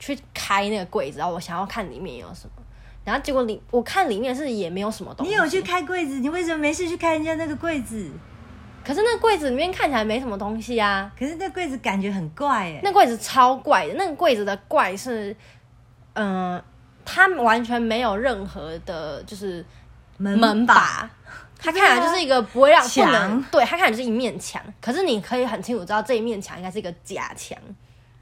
[0.00, 2.62] 去开那个柜子，然后我想要看里面有什么，
[3.04, 5.30] 然后结果里我看里面是也没有什么东西。
[5.30, 5.62] 你有去？
[5.62, 8.10] 开柜子，你为什么没事去开人家那个柜子？
[8.86, 11.10] 可是那柜子里面看起来没什么东西啊。
[11.18, 15.34] 可是那柜子感觉很怪哎，那柜子超怪的，那个柜子的怪是，
[16.14, 16.62] 嗯、
[17.04, 19.64] 它完全没有任何的，就是
[20.18, 21.10] 门门把。
[21.58, 27.58] 它看起来就是一个不会让不能墙对，它看起来就是一面墙，可是你可以很清楚知道这一面墙应该是一个假墙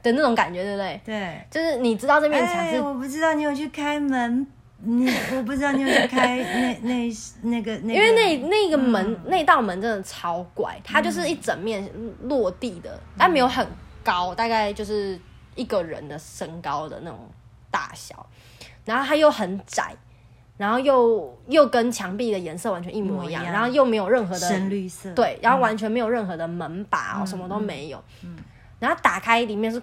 [0.01, 1.01] 的那种感觉，对不对？
[1.05, 7.09] 对，就是你知道这面墙哎，是我不知道你有去开门，你我不知道你有去开那那
[7.43, 11.89] 那个那个，因为那那个门、嗯那道门真的超怪，它就是一整面
[12.23, 13.65] 落地的，但没有很
[14.03, 15.19] 高，大概就是
[15.55, 17.19] 一个人的身高的那种
[17.71, 18.25] 大小，
[18.83, 19.95] 然后它又很窄，
[20.57, 23.53] 然后又又跟墙壁的颜色完全一模一样，一模一样。
[23.53, 28.03] 然后又没有任何的深绿色，对，然后完全没有任何的门把哦，什么都没有，
[28.79, 29.81] 然后打开里面是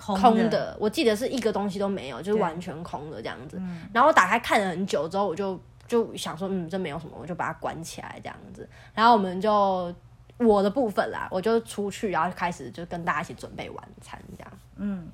[0.00, 3.60] 空空的，我记得是一个东西都没有，就是完全空的这样子。
[3.92, 8.66] 然后我打开看了很久之后，我就就想说，嗯，这没有什么，我就把它关起来这样子。
[8.94, 9.94] 然后我们就
[10.38, 14.52] 我的部分啦，我就出去，然后开始就跟大家一起准备晚餐这样。
[14.76, 15.06] 嗯，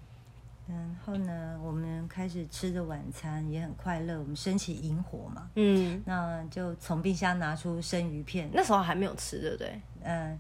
[0.68, 4.18] 然后呢，我们开始吃着晚餐，也很快乐。
[4.18, 9.81] 我们升起萤火嘛，嗯，那就从冰箱拿出生鱼片，那时候还没有吃，对不对？
[10.03, 10.38] 嗯呃，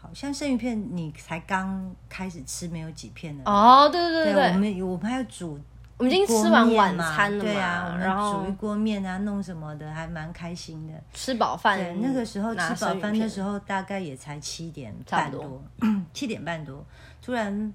[0.00, 3.42] 好像生鱼片你才刚开始吃，没有几片呢。
[3.44, 5.58] 哦，对对对对我对，们我们还要煮
[5.98, 10.94] 我们已经吃完晚餐了嘛，对啊，我然后们煮一锅面啊，弄什么的，还蛮开心的。
[11.12, 15.60] 吃饱饭对，，那个时候吃饱饭的时候，大概也才七点半多，
[16.14, 16.84] 七点半多，
[17.20, 17.74] 突然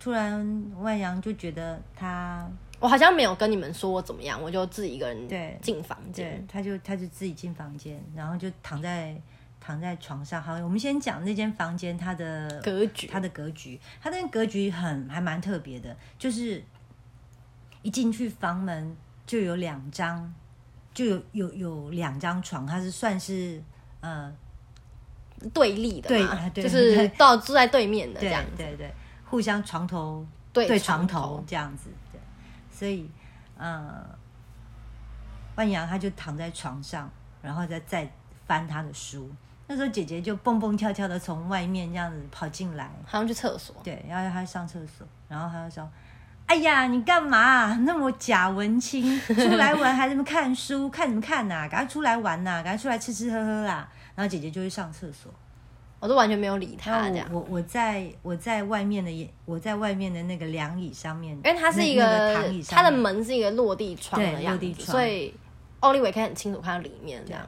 [0.00, 2.46] 突然万阳就觉得他
[2.80, 9.14] 我好像没有跟你们说我怎么样，我就自己一个人对进房对间。，他就他就自己进房间，然后就躺在
[9.64, 10.42] 躺在床上。
[10.42, 16.62] 好，我们先讲那间房间它的格局，它的格局，它那个格局很还蛮特别的，就是
[17.80, 18.94] 一进去房门
[19.26, 20.34] 就有两张，
[20.92, 23.62] 就有有有两张床，它是算是
[24.00, 24.30] 呃
[25.54, 26.10] 对立的，
[26.50, 32.20] 对就是到住在对面的这对样子，对对，互相床头对对床头头这样子，对，
[32.70, 33.10] 所以
[33.56, 34.04] 呃，
[35.56, 38.12] 万阳他就躺在床上，然后再再
[38.46, 39.30] 翻他的书。
[39.66, 43.74] 那时候姐姐就蹦蹦跳跳的从外面这样子跑进来，好像去厕所。
[43.82, 45.90] 对，然后她上厕所，然后她就说
[46.46, 49.18] ：“哎呀，你干嘛、那么假文青？
[49.20, 50.88] 出来玩还这么看书？
[50.92, 55.32] 看什么看呐、赶快出来玩呐、赶快出来吃吃喝喝啦！”然后姐姐就去上厕所，
[55.98, 65.34] 我都完全没有理然后他这样，我我我在我在外面的我在外面的那个凉椅上面，因为它是一那个那躺椅上它的面门是一个落地窗的样子，落地窗所以
[65.80, 67.42] 奥利维可以很清楚看到里面这样。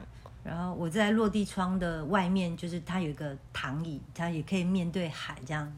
[0.47, 5.69] 然后我在落地窗的外面，就是它有一个躺椅，它也可以面对海这样。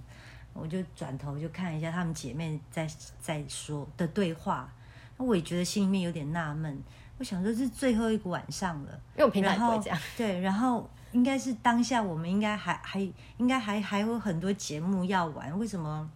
[0.54, 2.88] 我就转头就看一下她们姐妹在
[3.20, 4.72] 在说的对话，
[5.18, 6.80] 那我也觉得心里面有点纳闷。
[7.18, 13.00] 我想说，这是最后一个晚上了，因为我平常不会这样，对，然后应该是当下我们应该还还
[13.38, 16.08] 应该还还有很多节目要玩，为什么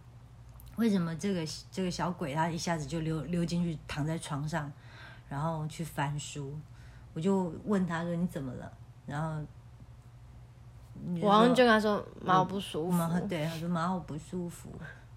[0.75, 4.71] 为什么这个这个小鬼他一下子就溜溜进去躺在床上，
[5.27, 6.55] 然后去翻书？
[7.13, 8.71] 我就问他说你怎么了？
[9.05, 9.39] 然后
[11.05, 14.69] 你我好像说就跟他说妈我不舒服，妈对，他说妈我不舒服。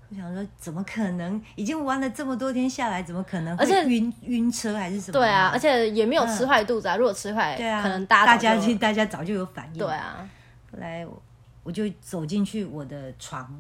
[0.09, 1.43] 我想说，怎么可能？
[1.57, 5.13] 已经玩了这么多天下来，怎么可能会而且晕晕车还是什么？
[5.13, 6.97] 对啊，而且也没有吃坏肚子啊。
[6.97, 9.79] 如果吃坏，对啊，可能大大家大家早就有反应。
[9.79, 10.29] 对啊，
[10.71, 11.21] 后来我
[11.65, 13.53] 我就走进去我的床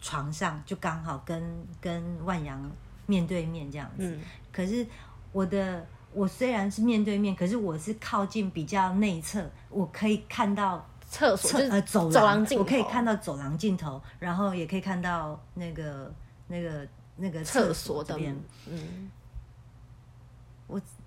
[0.00, 1.40] 床上，就刚好跟
[1.80, 2.60] 跟万阳
[3.06, 4.04] 面对面这样子。
[4.04, 4.84] 嗯，可是
[5.30, 16.12] 我的我虽然是面对面，可是我是靠近比较内侧，我可以看到厕所就是呃走走廊尽头我可以看到走廊尽头，然后也可以看到那个
[16.48, 18.36] 那个那个厕所这边。
[18.66, 19.10] 嗯，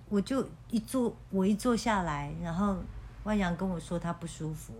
[0.07, 2.77] 我就一坐，我一坐下来，然后
[3.23, 4.73] 万阳跟我说他不舒服，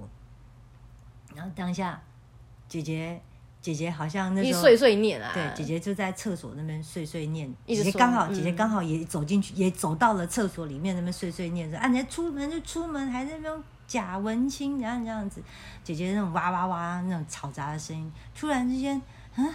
[1.34, 2.00] 然后当下
[2.68, 3.20] 姐姐
[3.66, 8.34] 姐姐好像那时候碎碎念啊，对姐姐就在厕所那边碎碎念，姐姐刚好嗯。
[8.36, 15.42] 姐姐刚好也走进去，也走到了厕所里面那边碎碎念说啊，你出门就出门，还在那边假文青，然后这样子，
[15.84, 19.02] 姐姐那种哇哇哇那种嘈杂的声音，突然之间，
[19.36, 19.52] 嗯，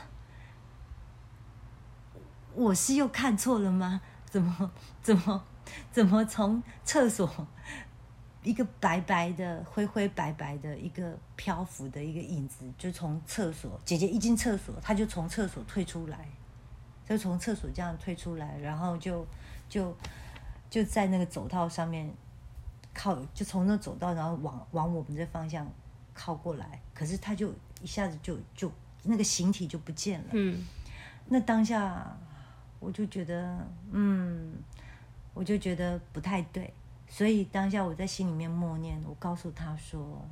[2.57, 4.01] 我是又看错了吗？
[4.29, 5.45] 怎么怎么
[5.93, 7.47] 怎么从厕所
[8.43, 16.27] 一个白白的、灰灰白白的一个漂浮的一个影子，就从厕所，姐姐一进厕所，她就从厕所退出来，
[17.07, 19.27] 就从厕所这样退出来，然后就
[19.69, 19.95] 就
[20.71, 22.11] 就在那个走道上面
[22.95, 25.71] 靠，就从那走道，然后往往我们这方向
[26.15, 28.73] 靠过来，可是她就一下子就就
[29.03, 30.27] 那个形体就不见了。
[30.33, 30.67] 嗯，
[31.27, 32.17] 那当下
[32.79, 33.59] 我就觉得，
[33.91, 34.55] 嗯，
[35.35, 36.73] 我就觉得不太对，
[37.13, 40.25] 所以当下我在心里面默念，我告诉他说，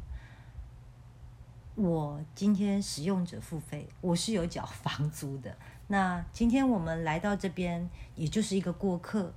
[1.74, 5.54] 我今天使用者付费，我是有缴房租的。
[5.88, 9.34] 那今天我们来到这边，也就是一个过客。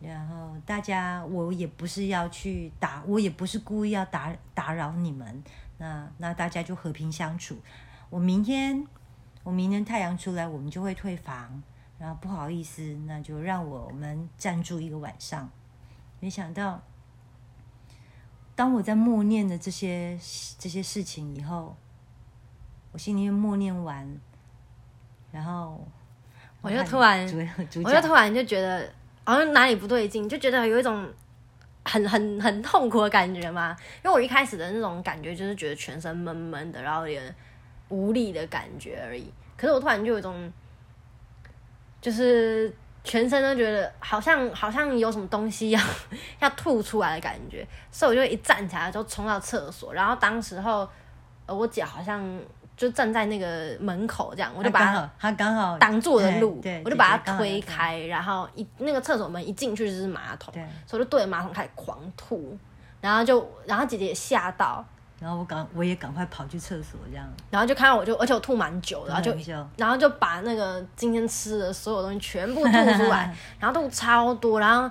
[0.00, 5.44] 然后大家，我也不是要去打，我也不是故意要打打扰你们。
[5.76, 7.58] 那那大家就和平相处。
[8.08, 8.86] 我明天
[9.42, 11.62] 我明天太阳出来，我们就会退房。
[11.98, 15.50] 然后不好意思，那就让我们暂住一个晚上。
[16.20, 16.82] 没想到，
[18.54, 20.18] 当我在默念的这些
[20.58, 21.76] 这些事情以后，
[22.92, 24.06] 我心里面默念完，
[25.30, 25.86] 然后
[26.60, 27.24] 我就突然
[27.84, 28.92] 我就突然就觉得
[29.24, 31.08] 好像哪里不对劲，就觉得有一种
[31.84, 33.76] 很很很痛苦的感觉嘛。
[34.02, 37.34] 因为我一开始的那种感觉就是觉得全身闷闷的，然后有点
[37.90, 39.32] 无力的感觉而已。
[39.56, 40.52] 可是我突然就有一种，
[42.00, 42.74] 就是
[43.08, 45.80] 全身都觉得好像好像有什么东西要
[46.40, 50.86] 要吐出来的感觉，所以我就一站起来就冲到厕所，然后当时候
[51.46, 52.22] 呃我姐好像
[52.76, 60.52] 就站在那个门口这样，我就把她他刚好挡住我的路，我就把它姐姐刚好在推开，然后一那个厕所门一进去就是马桶，
[60.86, 62.56] 所以我就对着马桶开始狂吐，
[63.00, 64.84] 然后就然后姐姐也吓到，
[65.20, 69.34] 然后我赶我也赶快跑去厕所这样，然后就看到我就而且我吐蛮久的，然后就
[69.76, 74.90] 然后就把那个今天吃的所有东西全部吐出来， 然后吐超多，然后。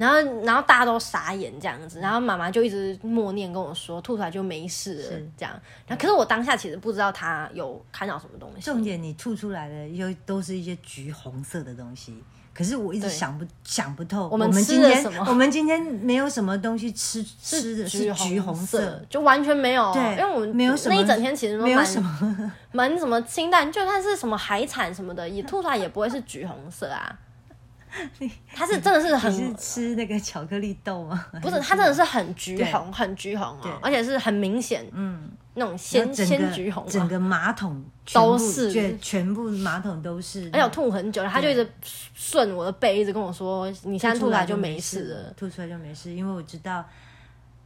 [0.00, 5.52] 然后，然后大家都傻眼这样子，然后妈妈就一直默念跟我说，吐出来就没事了是这样。
[5.86, 8.62] 然后，可是我当下其实不知道他有看到什么东西。
[8.62, 12.24] 重点你吐出来的又都是一些橘红色的东西，
[12.60, 14.28] 可是我一直想不想不透。
[14.30, 19.90] 我们吃今天了什么我们今天没有什么东西吃 吃的是橘红色，就完全没有。
[19.94, 22.52] 对因为我们没有什么那一整天其实没有什么。
[22.72, 27.18] 蛮什么清淡，就算是什么海产什么的，也 吐出来也不会是橘红色啊。
[28.54, 31.26] 它是真的是很你是吃那个巧克力豆吗？
[31.40, 35.28] 不是，它真的是很橘红，很橘红对哦，而且是很明显嗯，
[35.60, 40.50] 那种然鲜鲜橘红啊，整个马桶都是全全部马桶都是。
[40.52, 41.64] 而且我吐很久了，他就一直
[42.12, 46.84] 顺我的背，一直跟我说：“你现在吐出来就没事了了。，吐出来就没事，因为我知道。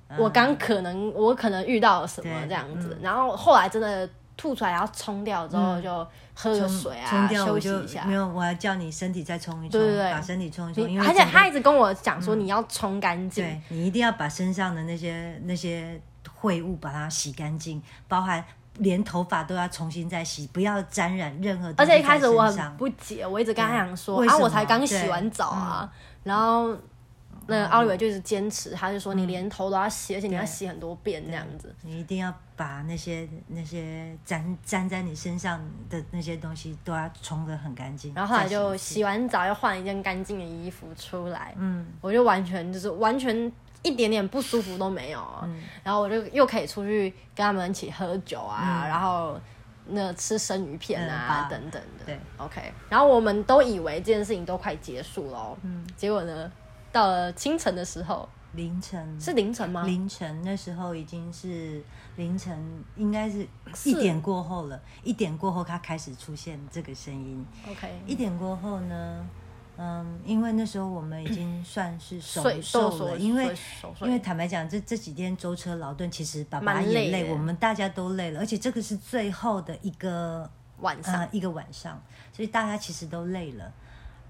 [0.07, 8.12] 呃我刚可能我可能遇到了什么这样子，嗯然后后来真的吐出来，然后冲掉之后就喝个水啊，冲掉休息一下没。
[8.12, 15.98] 有，我还叫你身体再冲一冲，对对对把身体冲一冲，而且他一直跟我讲说你要冲干净，对你一定要把身上的那些那些
[16.44, 18.44] 秽物把它洗干净，包含
[18.78, 25.90] 连头发都要重新再洗，不要沾染任何东而西在且一开始我很不解，我一直跟他讲说啊，我才刚洗完澡啊，
[26.22, 26.76] 然后
[27.46, 31.74] 那个奥利维就是坚持，他就说你连头都要洗，而且你要洗很多遍这样子。
[31.82, 38.14] 你一定要把那些那些沾沾在你身上的那些东西都要冲得很干净。
[38.14, 43.52] 然后后来就洗洗完澡，又换了一件干净的衣服出来，嗯我就完全就是完全
[43.85, 45.42] 一点点不舒服都没有啊。
[45.44, 49.38] 嗯然后我就又可以出去跟他们一起喝酒啊，然后
[49.87, 52.06] 那吃生鱼片啊嗯等等的。
[52.06, 52.72] 对，OK。
[52.88, 56.50] 然后我们都以为这件事情都快结束了哦，嗯，结果呢，
[56.90, 59.82] 到了清晨的时候，凌晨是凌晨吗？
[59.85, 61.82] 凌晨那时候已经是
[62.16, 62.56] 凌晨，
[62.96, 64.80] 应该是是一点过后了。
[65.02, 67.44] 一点过后，他开始出现这个声音。
[67.68, 69.26] OK，一点过后呢，
[69.77, 73.52] 嗯，因为那时候我们已经 算是熟睡瘦了，因为
[74.02, 80.48] 因为坦白讲，这这几天舟车劳顿，其实爸爸也累，累我们大家都累了，而且这个是最后的一个
[80.79, 82.00] 晚上呃一个晚上，
[82.33, 83.72] 所以大家其实都累了。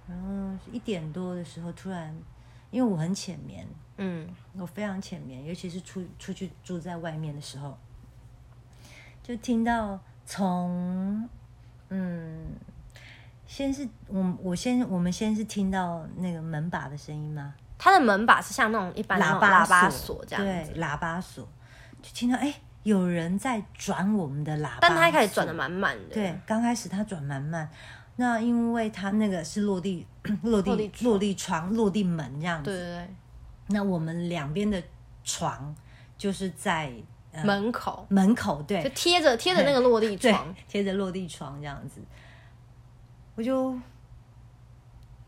[0.06, 2.14] 然后一点多的时候，突然
[2.70, 3.66] 因为我很浅眠，
[3.96, 4.28] 嗯，
[4.58, 7.78] 我非常浅眠，尤其是出出去住在外面的时候，
[9.22, 11.28] 就听到从
[11.88, 12.46] 嗯，
[13.46, 17.54] 先是我我先我们先是听到那个门把的声音吗？
[17.76, 21.46] 它的门把是像那种一般的喇叭喇叭锁锁这样对，子，喇叭锁，
[22.00, 27.68] 就听到哎、有人在转我们的喇叭，但它一开始转的蛮慢的，对，刚开始它转蛮慢，
[28.16, 30.06] 那因为它那个是落地
[30.42, 33.14] 落地落地窗落地门这样子，对对对，
[33.68, 34.82] 那我们两边的
[35.24, 35.74] 床
[36.16, 36.90] 就是在、
[37.32, 38.06] 呃、门口。
[38.08, 42.00] 门口对，就贴着贴着那个落地 对窗，，贴着落地窗这样子，
[43.34, 43.78] 我就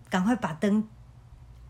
[0.09, 0.87] 赶快把灯。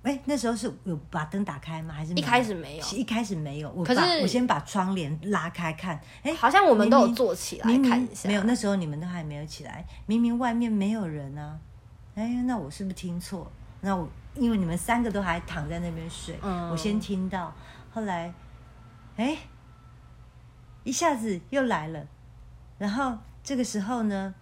[0.02, 1.92] 哎，那时候是有把灯打开吗？
[1.92, 11.58] 还是没一开始没有，一开始没有，我可是把我先把窗帘拉开看，哎，好像我们都有坐起来明明看一下，没有，那时候你们都还没有起来，明明外面没有人啊，
[12.14, 13.50] 哎，那我是不是听错？
[13.80, 17.52] 那我因为你们三个都还躺在那边睡，嗯我先听到，
[17.92, 18.32] 后来，
[19.16, 19.36] 哎，
[20.84, 22.06] 一下子又来了，
[22.78, 24.32] 然后这个时候呢，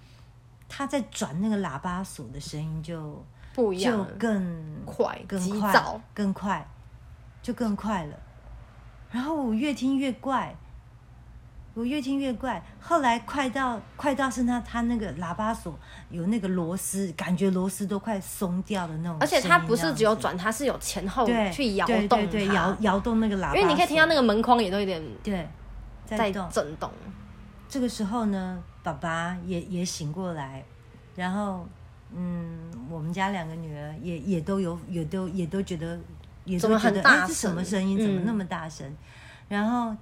[0.68, 6.68] 他在转那个喇叭锁的声音就就不一样就，更快更快更快，
[7.42, 8.16] 就更快了。
[9.10, 10.54] 然后我越听越怪，
[11.74, 12.60] 我越听越怪。
[12.80, 15.78] 后来快到快到是那他那个喇叭锁
[16.10, 19.16] 有那个螺丝，感觉螺丝都快松掉的那种。
[19.20, 25.48] 而且它不是只有转，它是有前后去摇对动对摇摇动那个喇叭，因为你可以听到那个门框也都有点对
[26.04, 26.32] 在。
[26.50, 26.90] 震动，
[27.68, 30.62] 这个时候呢，爸爸也也醒过来，
[31.16, 31.66] 然后
[32.14, 35.98] 嗯，我们家两个女儿也也都有也都也都觉得
[36.44, 37.98] 也都觉得很大哎，这什么声声音？
[37.98, 38.94] 怎么嗯那么大声？
[39.48, 39.96] 然后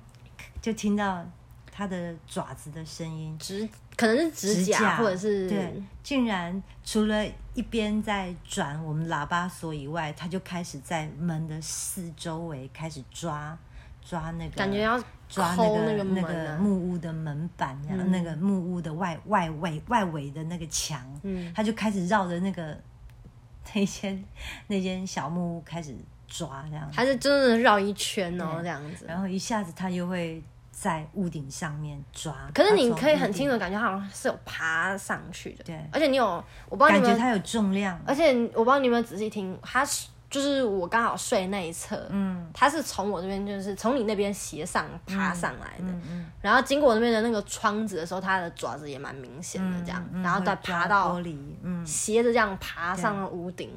[0.61, 1.25] 就听到
[1.71, 7.25] 他的爪子的声音，指可能是指甲指甲或者是对，竟然除了
[7.55, 13.57] 一边在转我们喇叭锁以外，他就开始在门的四周围开始抓
[14.05, 18.11] 抓那个感觉要抓那个那个木屋的门板，然后嗯。
[18.11, 21.53] 那个木屋的外外围外围的那个墙，嗯。
[21.55, 22.77] 他就开始绕着那个
[23.75, 24.25] 那间
[24.67, 25.95] 那间小木屋开始
[26.27, 26.91] 抓这样。
[26.91, 29.07] 子，还是真的绕一圈哦对这样子。
[29.07, 35.81] 然后一下子他就会在屋顶上面抓，可是你可以很清楚地感觉好像是有爬上去的，对。
[35.93, 42.51] 而且你有我不知道你们，感觉它有重量，而且我不知道你们仔细听，它是就是我刚好睡那一侧，嗯。
[42.55, 53.71] 它是从我这边就是从你那边斜上爬上来的，嗯嗯，然后经过我那边的那个窗子的时候，它的爪子也蛮明显的这样，嗯然后再爬到玻璃，嗯，斜着这样爬上了屋顶，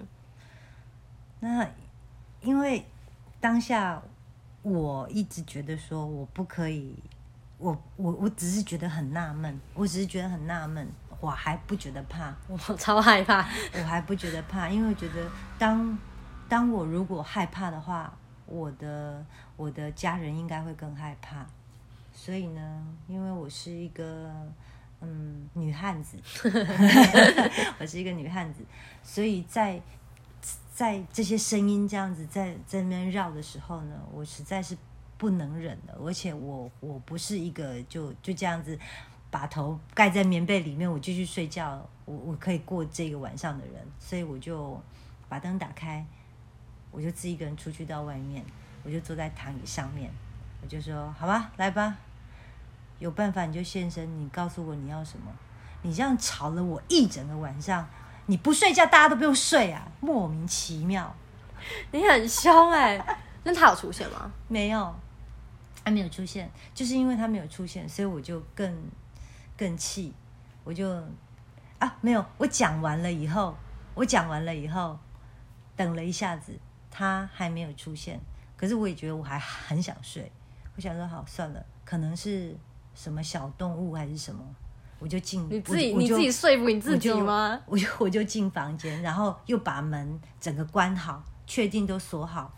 [1.39, 1.68] 那
[2.41, 2.86] 因为
[3.39, 4.01] 当下
[4.62, 6.95] 我一直觉得说我不可以，
[7.58, 10.88] 我我我只是觉得很纳闷，我只是觉得很纳闷，
[11.22, 15.97] 我还不觉得怕， 我超害怕，我还不觉得怕，因为我觉得当
[16.47, 18.15] 当我如果害怕的话，
[18.45, 19.25] 我的
[19.57, 21.45] 我的家人应该会更害怕，
[22.13, 24.31] 所以呢，因为我是一个
[25.01, 26.17] 嗯女汉子
[27.79, 28.63] 我是一个女汉子，
[29.03, 29.81] 所以在
[30.73, 34.77] 在这些声音这样子在在那边绕的时候呢，我实在是
[35.17, 38.77] 不能忍了，而且我我不是一个就就这样子
[39.31, 44.79] 把头盖在棉被里面，我继续睡觉，我我可以过这个晚上的人，所以我就
[45.27, 46.05] 把灯打开，
[46.95, 48.43] 我就自己一个人出去到外面，
[48.83, 50.09] 我就坐在躺椅上面，
[50.61, 51.97] 我就说好吧，来吧，
[52.99, 55.31] 有办法你就现身，你告诉我你要什么，
[55.81, 57.85] 你这样吵了我一整个晚上。
[58.27, 59.87] 你不睡觉，大家都不用睡啊！
[59.99, 61.15] 莫名其妙，
[61.91, 62.97] 你很凶哎、
[63.43, 64.31] 那他有出现吗？
[64.47, 64.95] 没有，
[65.83, 68.75] 他没有出现，就是因为他没有出现，所以我就更
[69.55, 70.11] 更气，
[70.63, 70.89] 我就
[71.77, 73.55] 啊没有，我讲完了以后，
[73.93, 74.97] 我讲完了以后，
[75.75, 76.57] 等了一下子，
[76.97, 78.17] 他还没有出现，
[78.55, 80.31] 可是我也觉得我还很想睡，
[80.77, 82.55] 我想说好算了，可能是
[82.93, 84.41] 什么小动物还是什么，
[84.99, 87.59] 我就进你自己你自己说服你自己吗？
[87.65, 92.53] 我就 我就进房间，然后又把门整个关好，确定都锁好，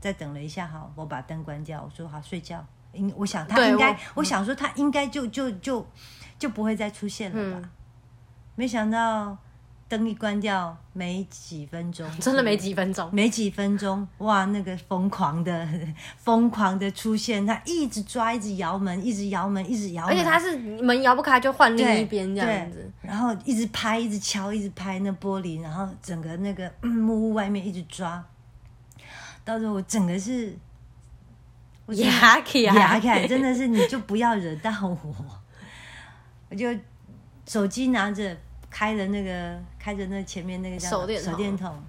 [0.00, 5.86] 再等了一下，好，我把灯关掉，我说好睡觉，应我想他应该我，我想说他应该就就就
[6.38, 7.60] 就不会再出现了吧？
[7.62, 7.70] 嗯。
[8.56, 9.36] 没想到
[9.96, 13.08] 灯一关掉，没几分钟， 真的没几分钟。
[13.12, 15.68] 没几分钟，哇，那个疯狂的
[16.18, 28.24] 疯狂的出现，他一直抓，一直摇门，一直摇门，一直摇门，而且他是门摇不开就换另一边这样子，对然后一直拍，一直敲，一直拍那玻璃，然后整个那个嗯 木屋外面一直抓，
[29.44, 30.56] 到时候我整个是。
[31.88, 34.98] 牙起牙开，真的是你就不要惹到我，
[36.48, 36.66] 我就
[37.46, 38.34] 手机拿着
[38.70, 41.82] 开着那个开着那前面那个叫手电筒手电筒，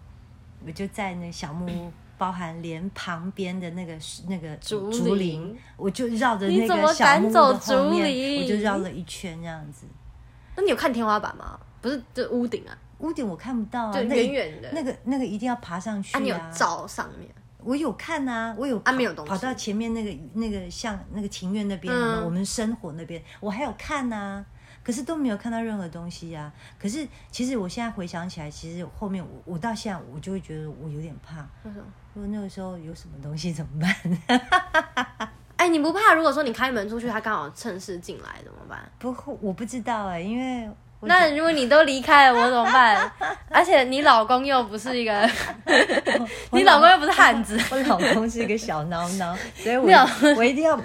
[0.65, 1.89] 我就在那小木屋，
[2.19, 3.93] 包含连旁边的那个
[4.27, 9.85] 那个竹竹林林，我就绕着那个小木屋后面，竹林我就绕了一圈这样子。
[10.57, 11.57] 那你有看天花板吗？
[11.81, 14.69] 不是，就屋顶啊，屋顶我看不到啊，就远远的。
[14.73, 17.29] 那个那个一定要爬上去啊，你有照上面？
[17.63, 24.45] 我有看啊，我有啊没有东西跑到前面那个那个像那个庭院那边，嗯我们生活那边，我还有看啊，
[24.85, 31.85] 可是都没有看到任何东西呀、可是其实我现在回想起来，其实后面我我到现在我就会觉得我有点怕，为什么？
[32.13, 35.29] 如果那个时候有什么东西怎么办？
[35.57, 36.13] 哎，你不怕？
[36.13, 38.87] 如果说你开门出去，他刚好趁势进来怎么办？
[38.99, 43.11] 不过我不知道哎、因为我那如果你都离开了，我怎么办？
[43.51, 45.29] 而且你老公又不是一个，
[46.51, 49.87] 你老公又不是汉子，我老公是一个小孬孬，所以我
[50.35, 50.79] 我一定要，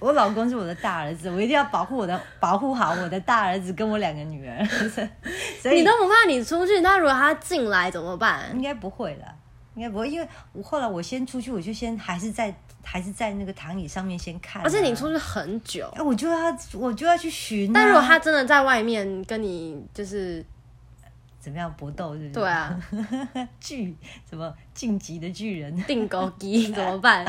[0.00, 4.64] 我老公是我的大儿子，我一定要保护我的保护好我的大儿子跟我两个女儿，
[5.62, 8.50] 所以你都不怕你出去，那如果他进来怎么办？
[8.54, 9.34] 应该不会了，
[9.76, 12.52] 应该不会，因为我后来我先出去，我就先还是在
[12.82, 20.44] 还是在那个躺椅上面先看啊、而且你出去很久，哎，我就要我就要去寻、啊，但如果他真的在外面跟你就是
[21.38, 22.30] 怎么样搏斗，是不是？
[22.32, 22.80] 对啊，
[23.60, 23.96] 巨
[24.28, 27.24] 什么晋级的巨人，定高机 怎么办？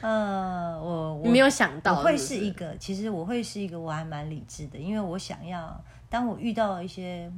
[0.00, 5.80] 呃，我我没有想到我会是一个，其实我会是一个，我还蛮理智的，因为我想要，
[6.10, 7.30] 当我遇到一些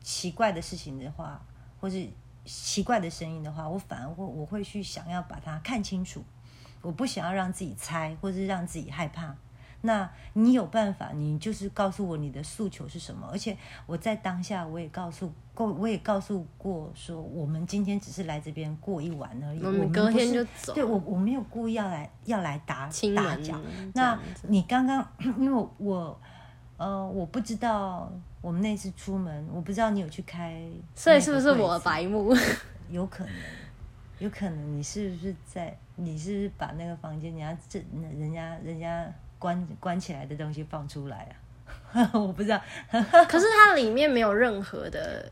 [0.00, 1.42] 奇怪的事情的话，
[1.80, 2.06] 或是
[2.44, 6.22] 奇怪的声音的话，我反而会我会去想要把它看清楚，
[6.82, 9.34] 我不想要让自己猜，或是让自己害怕。
[9.82, 13.56] 那你有办法，你就是告诉我你的诉求是什么，而且
[13.86, 23.58] 我在当下我也告诉过，我也告诉过说，我们今天只是来这边过一晚而已，我们们隔天就走对我我没有故意要来要来打打搅。
[23.94, 25.06] 那你刚刚
[25.38, 26.20] 因为我
[26.76, 28.12] 呃我不知道
[28.42, 30.62] 我们那次出门，我不知道你有去开，
[30.94, 31.80] 所以是不是我的？
[31.80, 32.34] 白目？
[32.90, 33.32] 有可能，
[34.20, 37.82] 有可能你是不是在你是不是把那个房间人家这
[38.18, 41.28] 人家人家关关起来的东西放出来
[41.92, 42.08] 啊？
[42.14, 42.60] 我不知道
[43.28, 45.30] 可是它里面没有任何的，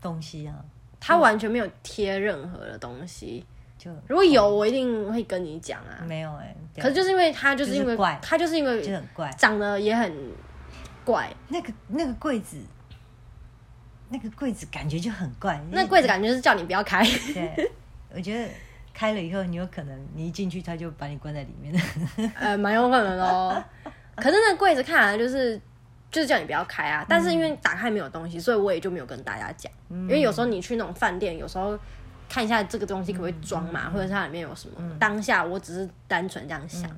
[0.00, 0.62] 东西啊，
[1.00, 3.44] 它完全没有贴任何的东西。
[3.78, 6.04] 就如果有，我一定会跟你讲啊。
[6.06, 9.30] 没有哎、可是就是因为它就是因为就是怪它就是因为就为很怪。
[9.38, 10.12] 长得也很
[11.04, 12.58] 怪，那个那个柜子，
[14.12, 15.58] 那个柜子感觉就很怪。
[15.70, 17.02] 那柜子感觉就是叫你不要开。
[17.32, 17.70] 对，
[18.14, 18.48] 我觉得
[18.92, 21.74] 开了以后，你有可能你一进去，他就把你关在里面。
[22.38, 23.64] 呃，蛮有可能的哦。
[24.14, 25.58] 可是那柜子看来就是
[26.10, 29.72] 就是叫你不要开啊，但是因为打开没有东西，所以我也就没有跟大家讲。
[29.88, 31.78] 因为有时候你去那种饭店，有时候
[32.28, 34.74] 看一下这个东西可不可以装嘛，或者是它里面有什么。
[34.98, 36.90] 当下我只是单纯这样想。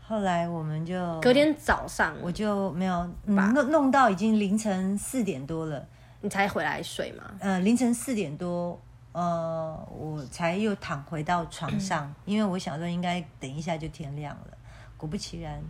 [0.00, 5.86] 后来我们就隔天早上我就没有、弄弄到已经凌晨四点多了，
[6.20, 7.34] 你才回来睡吗？
[7.40, 8.80] 呃，凌晨四点多。
[9.12, 14.58] 呃，我才又躺回到床上，因为我想说应该等一下就天亮了。
[14.96, 15.60] 果不其然，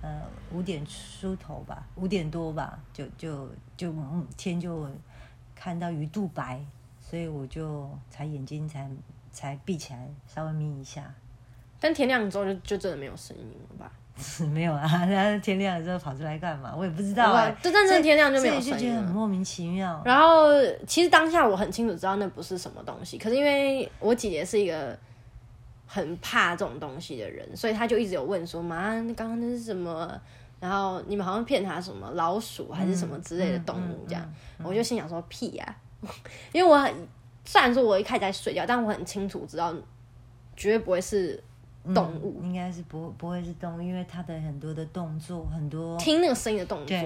[0.00, 4.88] 呃，五点出头吧，五点多吧，就就就嗯天就
[5.54, 6.60] 看到鱼肚白，
[7.00, 8.90] 所以我就才眼睛才
[9.30, 11.14] 才闭起来，稍微眯一下。
[11.78, 13.92] 但天亮之后就就真的没有声音了吧？
[14.52, 16.72] 没有啊， 他天亮了之后跑出来干嘛？
[16.76, 19.02] 我也不知道哎、就但是天亮就没有所以就觉得声音了。
[19.02, 20.00] 很莫名其妙。
[20.04, 20.50] 然后
[20.86, 24.98] 其实当下我很清楚知道那不是什么东西，可是因为我姐姐是一个
[25.86, 30.10] 很怕这种东西的人，所以她就一直有问说：“妈，刚刚那是什么？”
[30.58, 35.76] 然后你们好像骗她什么老鼠还是什么之类的动物这样，我就心想说屁呀、
[36.52, 36.90] 因为我很
[37.44, 39.74] 虽然说我一开始在睡觉，但我很清楚知道
[40.56, 41.40] 绝对不会是
[41.94, 46.96] 动物，应该是不不会是动物，因为它的很多的动作，很多听那个声音的动作，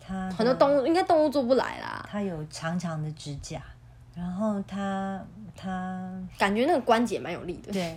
[0.00, 3.60] 它很多动物应该动物做不来啦，它有长长的指甲，
[4.14, 5.20] 然后它
[5.56, 7.72] 它感觉那个关节蛮有力的。
[7.72, 7.96] 对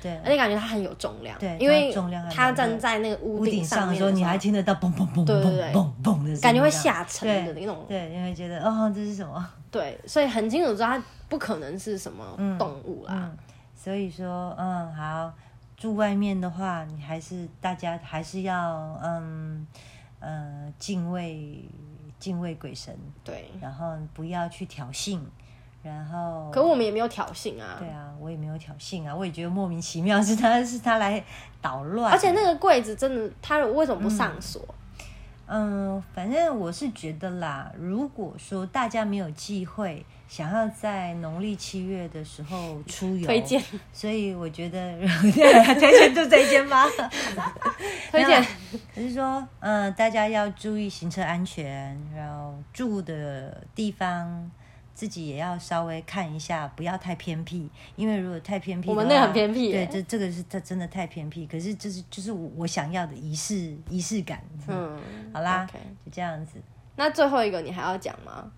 [0.00, 0.16] 对。
[0.24, 9.48] 而且感觉它很有重量，对因为它重量它站在那个屋屋顶上上的时候，你还听得到嘣嘣嘣嘣嘣嘣的声音，感觉会下沉的对那种，对，你会觉得哦，这是什么？
[9.70, 12.24] 对，所以很清楚知道它不可能是什么
[12.58, 13.12] 动物啦。
[13.14, 13.38] 嗯，
[13.82, 15.32] 所以说，嗯，好，
[15.76, 19.66] 住外面的话，你还是大家还是要嗯
[20.20, 21.68] 呃敬畏
[22.20, 25.18] 敬畏鬼神，对，然后不要去挑衅，
[25.82, 27.74] 然后可我们也没有挑衅啊。
[27.80, 31.20] 对啊，我也没有挑衅啊，我也觉得莫名其妙，是他是他来
[31.60, 34.62] 捣乱，而且那个柜子真的，他为什么不上锁？
[35.46, 43.62] 嗯，反正我是觉得啦，如果说大家没有忌讳，想要在农历七月的时候出游，推荐，
[43.92, 44.96] 所以我觉得
[45.28, 46.86] 推荐就这一间吗？
[48.10, 48.42] 推荐，
[48.94, 54.50] 可是说，嗯、大家要注意行车安全，然后住的地方。
[54.94, 61.46] 自己也要稍微看一下，不要太偏僻，因为如果太偏僻，我们那很偏僻耶对，这这个是它真的太偏僻。
[61.46, 64.42] 可是这是就是我我想要的仪式仪式感。
[64.68, 64.98] 嗯，
[65.32, 65.66] 好啦
[66.04, 66.52] 就这样子。
[66.96, 68.50] 那最后一个你还要讲吗？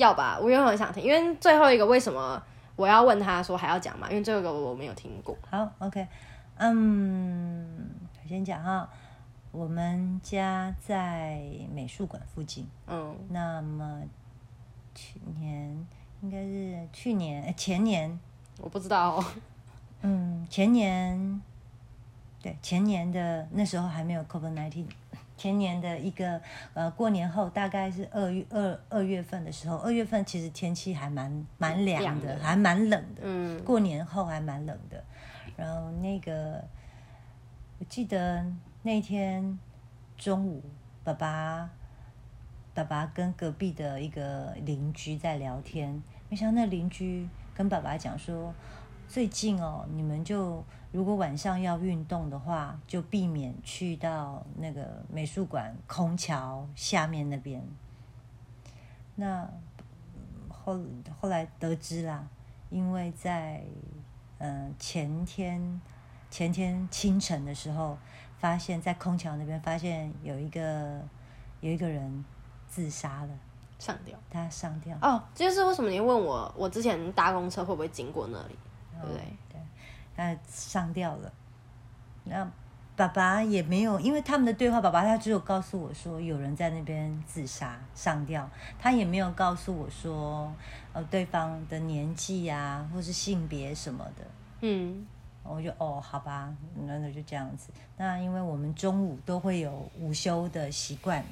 [0.00, 2.42] 要吧，我也很想听，因为最后一个为什么
[2.74, 4.08] 我要问他说还要讲嘛？
[4.10, 5.36] 因为最后一个我没有听过。
[5.50, 6.06] 好，OK，
[6.56, 7.90] 嗯，
[8.22, 8.88] 我先讲哈，
[9.52, 11.42] 我们家在
[11.74, 14.02] 美术馆附近，嗯，那么
[14.94, 15.86] 去年
[16.22, 18.18] 应该是去年、呃前年，
[18.58, 19.24] 我不知道、哦。
[20.02, 21.42] 嗯，前年，
[22.40, 24.86] 对，前年的那时候还没有 COVID nineteen，
[25.40, 26.38] 前年的一个
[26.74, 33.64] 呃过年后，大概是二月二二月份的时候，二月份其实天气还蛮蛮凉的，还蛮冷的，嗯。
[33.64, 35.02] 过年后还蛮冷的。
[35.56, 36.62] 然后那个，
[37.78, 38.44] 我记得
[38.82, 39.58] 那天
[40.18, 40.62] 中午，
[41.02, 41.70] 爸爸
[42.74, 48.52] 爸爸跟隔壁的一个邻居在聊天，没想到那邻居跟爸爸讲说，
[49.10, 57.60] 最近哦，你们就如果晚上要运动的话，就避免去到那个美术馆空桥下面那边。
[59.16, 59.42] 那
[60.14, 60.78] 嗯后
[61.20, 62.24] 后来得知啦，
[62.70, 63.64] 因为在
[64.38, 65.80] 嗯、呃前天
[66.30, 67.98] 前天清晨的时候，
[68.38, 71.02] 发现在空桥那边发现有一个
[71.60, 72.24] 有一个人
[72.68, 73.30] 自杀了，
[73.80, 74.16] 上吊。
[74.30, 74.96] 他上吊。
[75.02, 78.56] 哦，这就是为什么你问我，我之前搭公车会不会经过那里，
[79.00, 79.22] 对不对？
[79.50, 79.60] 对，
[80.16, 81.32] 他上吊了。
[82.24, 82.50] 那
[82.96, 88.48] 爸爸也没有，因为他们的对话，爸爸他只有告诉我说有人在那边自杀上吊，
[88.78, 90.52] 他也没有告诉我说
[90.92, 94.26] 呃对方的年纪呀、或是性别什么的。
[94.60, 95.06] 嗯，
[95.42, 96.54] 我就哦，好吧，
[96.86, 97.70] 那那就这样子。
[97.96, 101.24] 那因为我们中午都会有午休的习惯，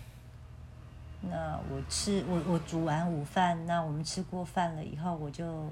[1.21, 5.71] 那我吃我我煮完午饭，那我们吃过饭了以后，我就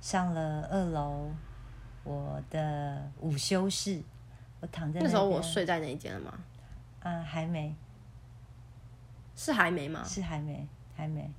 [0.00, 1.30] 上了二楼
[2.04, 4.02] 我的午休室，
[4.60, 6.38] 我躺在那时候我睡在那一间了吗？
[7.00, 7.74] 啊，还没，
[9.34, 10.02] 是还没吗？
[10.04, 11.30] 是还没，还没，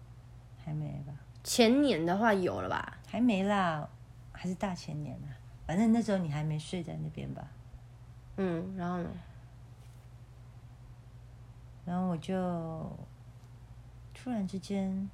[0.64, 1.14] 还没吧？
[1.44, 2.98] 前年的话有了吧？
[3.08, 3.88] 还没啦，
[4.32, 5.32] 还是大前年啊？
[5.66, 7.48] 反正那时候你还没睡在那边吧？
[8.38, 9.10] 嗯，然后呢？
[11.86, 12.36] 然后我就
[14.14, 15.10] 突然之间，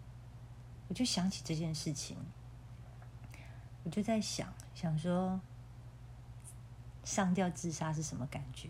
[0.87, 2.17] 我就想起这件事情，
[3.83, 5.39] 我就在想，想说
[7.03, 8.69] 上吊自杀是什么感觉？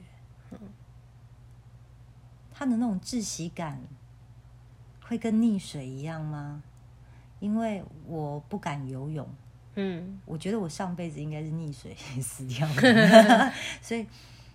[2.54, 3.80] 他的那种窒息感
[5.02, 6.62] 会跟溺水一样吗？
[7.40, 9.28] 因为我不敢游泳，
[9.76, 13.52] 嗯，我觉得我上辈子应该是溺水 死掉的，
[13.82, 14.08] 所以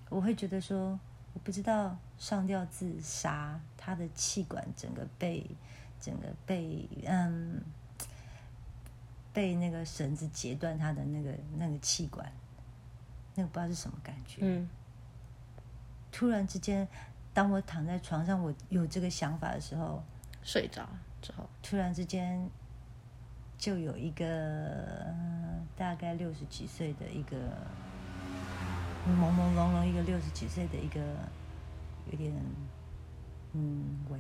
[0.09, 0.99] 我会觉得说，
[1.35, 5.45] 我不知道上吊自杀，他的气管整个被
[6.01, 7.61] 整个被嗯
[9.39, 12.29] 被那个绳子截断他的那个那个气管，
[13.37, 14.41] 那个不知道是什么感觉。
[14.41, 14.69] 嗯，
[16.11, 16.89] 突然之间，
[17.33, 20.03] 当我躺在床上，我有这个想法的时候，
[20.43, 20.89] 睡着
[21.23, 22.51] 之后，突然之间
[23.57, 25.15] 就有一个、呃
[25.77, 27.37] 大概六十几岁的一个
[29.07, 31.01] 朦朦胧胧一个六十几岁的一个
[32.11, 32.35] 有点
[33.53, 34.19] 嗯微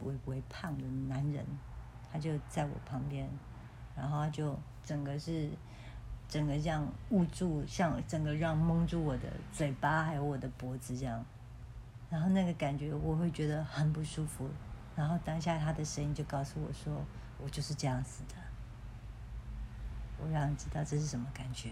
[0.00, 1.46] 微微胖的男人，
[2.12, 3.26] 他就在我旁边，
[3.96, 5.48] 然后就整个是
[6.28, 11.24] 整个这样捂住，像整个让蒙住我的嘴巴还有我的脖子这样，
[12.10, 14.48] 然后那个感觉我会觉得很不舒服，
[14.96, 17.04] 然后当下他的声音就告诉我说，
[17.38, 18.34] 我就是这样子的，
[20.22, 21.70] 我让你知道这是什么感觉。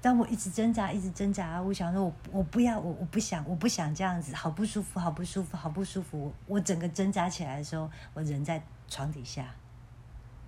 [0.00, 6.24] 当我一直挣扎，一直挣扎，我想说我我不要，我我不想，我不想这样子，好不舒服，好不舒服，好不舒服。
[6.24, 9.54] 我我整个挣扎起来的时候，我人在床底下，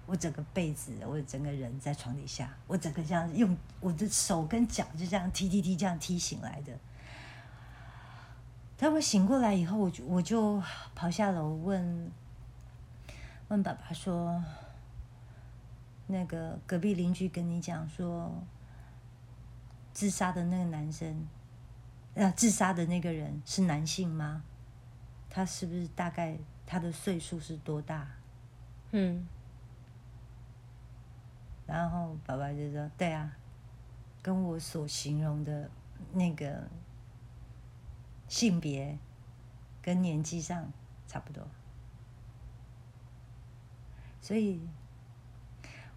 [0.07, 6.73] 我整个被子，我整个人在床底下，我整个这样用我的手跟脚就这样踢踢踢，这样踢醒来的。
[8.77, 10.63] 当我醒过来以后，我就我就
[10.95, 12.13] 跑下楼问
[13.49, 14.45] 问爸爸说
[16.07, 18.45] ：“那个隔壁邻居跟你讲说，
[19.95, 21.27] 自杀的那个男生，
[22.15, 24.45] 呃，自杀的那个人是男性吗？
[25.31, 28.07] 他是不是大概他的岁数是多大？
[28.93, 29.27] 嗯
[31.67, 33.37] 然后爸爸就说：“对啊，
[34.23, 35.69] 跟我所形容的
[36.13, 36.63] 那个
[38.29, 38.97] 性别
[39.83, 40.73] 跟年纪上
[41.09, 41.43] 差不多。”
[44.23, 44.61] 所以，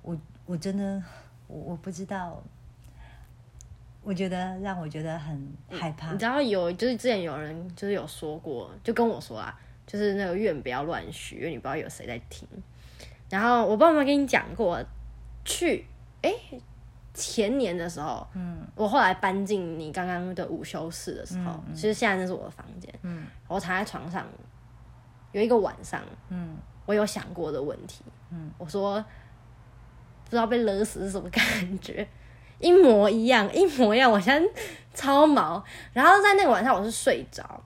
[0.02, 1.04] 我我真的
[1.48, 2.42] 我我不知道，
[4.02, 6.18] 我觉得让我觉得很害怕你。
[6.18, 12.48] 知道有就是之前有人就是有说过，就跟我说啊，就是那个愿不要乱许，因为你不知道有谁在听。
[13.30, 14.84] 然后我不知道有没有跟你讲过，
[15.46, 15.86] 去
[16.22, 16.34] 哎、
[17.14, 18.66] 前年的时候，嗯。
[18.76, 21.76] 我后来搬进你刚刚的午休室的时候，嗯嗯。
[21.76, 23.26] 其实现在那是我的房间，嗯。
[23.48, 24.26] 我躺在床上，
[25.32, 26.58] 有一个晚上，嗯。
[26.86, 28.52] 我有想过的问题，嗯。
[28.58, 29.04] 我说
[30.26, 31.44] 不知道被勒死是什么感
[31.80, 32.08] 觉，
[32.60, 34.12] 一模一样，一模一样。
[34.12, 34.50] 我现在
[34.94, 35.64] 超毛，
[35.94, 37.64] 然后在那个晚上我是睡着，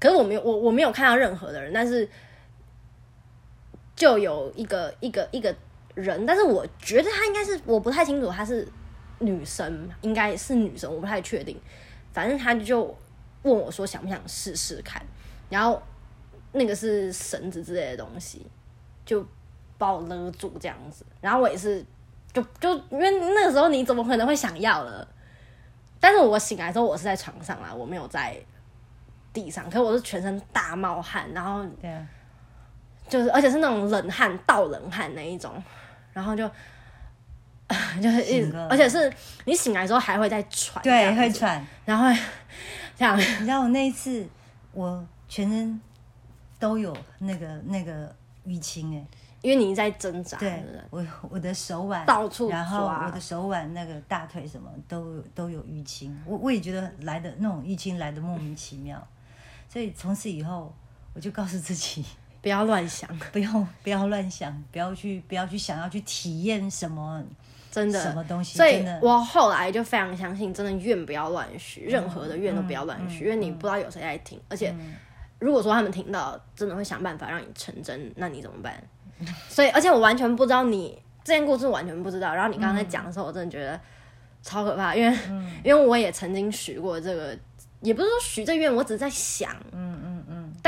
[0.00, 2.08] 可是我没有我我没有看到任何的人，但是
[3.96, 5.52] 就有一个一个一个
[5.94, 8.68] 人，但是我觉得她应该是我不太清楚她是
[9.18, 11.58] 女生，应该是女生，我不太确定。
[12.12, 12.82] 反正她就
[13.42, 15.02] 问我说想不想试试看，
[15.48, 15.82] 然后
[16.52, 18.46] 那个是绳子之类的东西，
[19.04, 19.26] 就
[19.78, 21.04] 把我勒住这样子。
[21.20, 21.84] 然后我也是，
[22.32, 25.06] 就就因为那个时候你怎么可能会想要了？
[25.98, 28.36] 但是我醒来之后，我是在床上啦，我没有在
[29.32, 32.06] 地上，可是我是全身大冒汗，然后对啊，
[33.08, 35.52] 就是而且是那种冷汗、倒冷汗那一种，
[36.12, 36.50] 然后就。
[38.00, 39.12] 就是一直，而且是
[39.44, 41.66] 你醒来之后还会再喘，对，样子，会喘。
[41.84, 42.06] 然后
[42.96, 44.24] 这样，你知道我那一次，
[44.70, 45.80] 我全身
[46.60, 48.14] 都有那个那个
[48.46, 49.04] 淤青哎，
[49.42, 59.04] 因为你在挣扎，对我我的手腕到处然后我的手腕那个大腿什么都有都有淤青，我我也觉得来的那种淤青来的莫名其妙，
[59.68, 60.72] 所以从此以后
[61.14, 62.04] 我就告诉自己。
[62.46, 67.20] 不要乱想， 不要不要乱想，不要去不要去想要去体验什么
[67.72, 68.00] 真的。
[68.00, 74.72] 什么东西，所以我后来就非常相信，真的愿不要乱许，任何的愿都不要乱许，嗯因为你不知道有谁在听，而且
[75.40, 78.80] 如果说他们听到，真的会想办法让你成真，那你怎么办？
[79.50, 82.32] 所以，而且我完全不知道你这件故事，完全不知道。
[82.32, 83.80] 然后你刚刚在讲的时候，我真的觉得
[84.40, 85.18] 超可怕，因为、
[85.64, 87.36] 因为我也曾经许过这个，
[87.80, 90.00] 也不是说许这愿，我只是在想，嗯，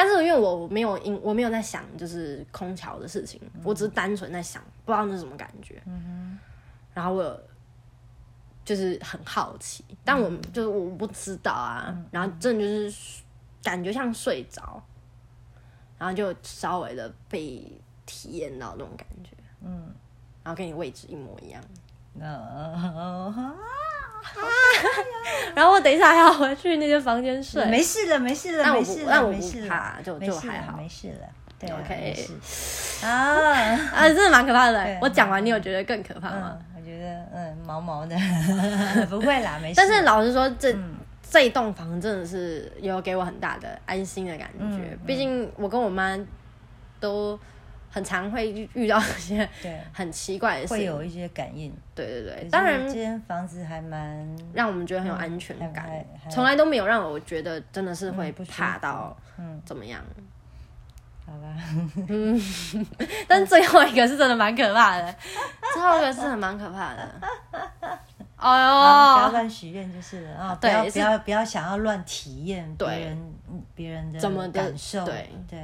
[0.00, 5.82] 但是因为我没有因我没有在想就是空调的事情，我只是单纯在想，不知道那是什么感觉。
[6.94, 7.42] 然后我
[8.64, 11.92] 就是很好奇，但我就是我不知道啊。
[12.12, 13.22] 然后真的就是
[13.60, 14.80] 感觉像睡着，
[15.98, 17.60] 然后就稍微的被
[18.06, 19.30] 体验到那种感觉，
[19.62, 19.92] 嗯，
[20.44, 21.60] 然后跟你位置一模一样。
[24.36, 24.42] 呃，
[25.54, 27.64] 然后我等一下还要回去那间房间睡。
[27.66, 31.26] 没事了，没事了，但我不没事了，但我不没事了怕就就还好没事了，
[31.58, 32.14] 对啊 OK
[33.02, 33.08] 啊，
[33.94, 34.98] 啊，真的蛮可怕的。
[35.00, 36.58] 我讲完，你有觉得更可怕吗？
[36.58, 38.16] 嗯，我觉得嗯毛毛的，
[39.10, 39.74] 不会啦，没事。
[39.76, 40.94] 但是老实说，这、嗯
[41.30, 44.64] 这一栋房真的是有给我很大的安心的感觉。
[44.64, 46.18] 嗯毕竟我跟我妈
[46.98, 47.38] 都
[47.90, 49.80] 很常会遇遇到一些对。
[49.92, 50.74] 很奇怪的事。
[50.74, 55.88] 会有一些感应，对对对，当然这间房子还蛮让我们觉得很有安全感。
[56.30, 60.02] 从来都没有让我觉得真的是会怕到嗯，怎么样。
[61.26, 61.54] 好吧，
[62.08, 62.40] 嗯。
[63.28, 65.14] 但最后一个是真的蛮可怕的，
[65.74, 67.20] 最后一个是很蛮可怕的。
[68.36, 68.68] 哎呦。
[68.70, 70.36] 不要呦，乱许愿就是了。
[70.36, 70.54] 啊！
[70.54, 73.00] 不对不要不要想要乱体验别对。
[73.00, 73.34] 人
[73.74, 75.28] 别人的怎么的感受，对。
[75.48, 75.58] 对。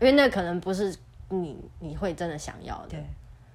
[0.00, 0.94] 因为那可能不是
[1.32, 2.90] 你你会真的想要的。
[2.90, 3.04] 对，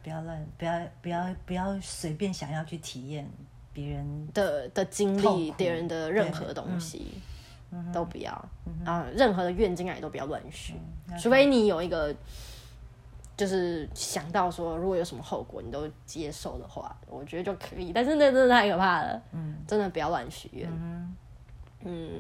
[0.03, 3.29] 不要乱不要不要不要随便想要去体验
[3.71, 7.13] 别人的的经历，别人的任何对东西
[7.71, 8.49] 嗯都不要，
[8.85, 10.73] 然后任何的愿进来都不要乱许，
[11.09, 12.15] 嗯除非你有一个。
[13.37, 17.93] 就是想到说，如果有什么后果你都接受的话，我觉得就可以。
[17.93, 19.57] 但是那真的太可怕了，嗯。
[19.67, 20.67] 真的不要乱许愿。
[20.71, 21.15] 嗯
[21.83, 22.19] 嗯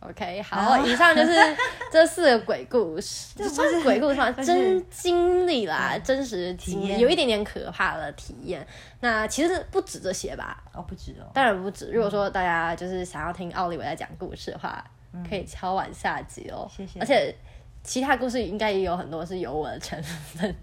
[0.00, 1.32] ，OK，好，以上就是
[1.92, 4.30] 这四个鬼故事，这算是鬼故事吗？
[4.32, 4.46] 不是。
[4.46, 8.66] 真经历啦，真实体验有一点点可怕的体验。
[9.00, 11.90] 那其实不止这些吧，哦不止哦，当然不止。
[11.90, 14.84] 如果说大家就是想要听奥利维在讲故事的话，
[15.28, 16.68] 可以敲完下集哦。
[16.74, 17.00] 谢谢。
[17.00, 17.34] 而且
[17.82, 20.54] 其他故事应该也有很多是有我的成分，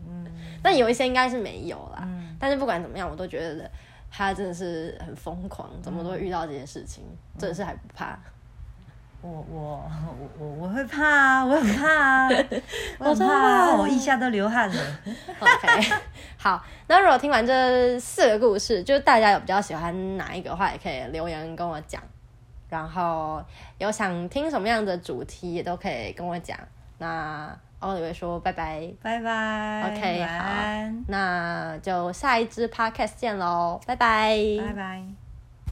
[0.62, 2.04] 但有一些应该是没有啦。
[2.04, 2.36] 嗯。
[2.40, 3.70] 但是不管怎么样，我都觉得
[4.10, 7.04] 他真的是很疯狂，怎么都会遇到这件事情，
[7.38, 8.18] 真的是还不怕。
[9.22, 9.84] 我我
[10.18, 12.30] 我我我会怕啊，我很怕啊，
[13.00, 14.76] 我很怕啊，我一下都流汗了。
[15.40, 15.94] OK，
[16.38, 22.02] 好，那如果听完这四个故事，就是大家有比较喜欢哪一个的话，也可以留言跟我讲。
[22.70, 23.42] 然后
[23.78, 26.58] 有想听什么样的主题，也都可以跟我讲。
[26.98, 27.50] 那
[27.80, 34.38] 奥利维说拜拜，拜拜 OK，晚安，那就下一支 Podcast 见喽，拜拜，
[34.68, 35.27] 拜拜。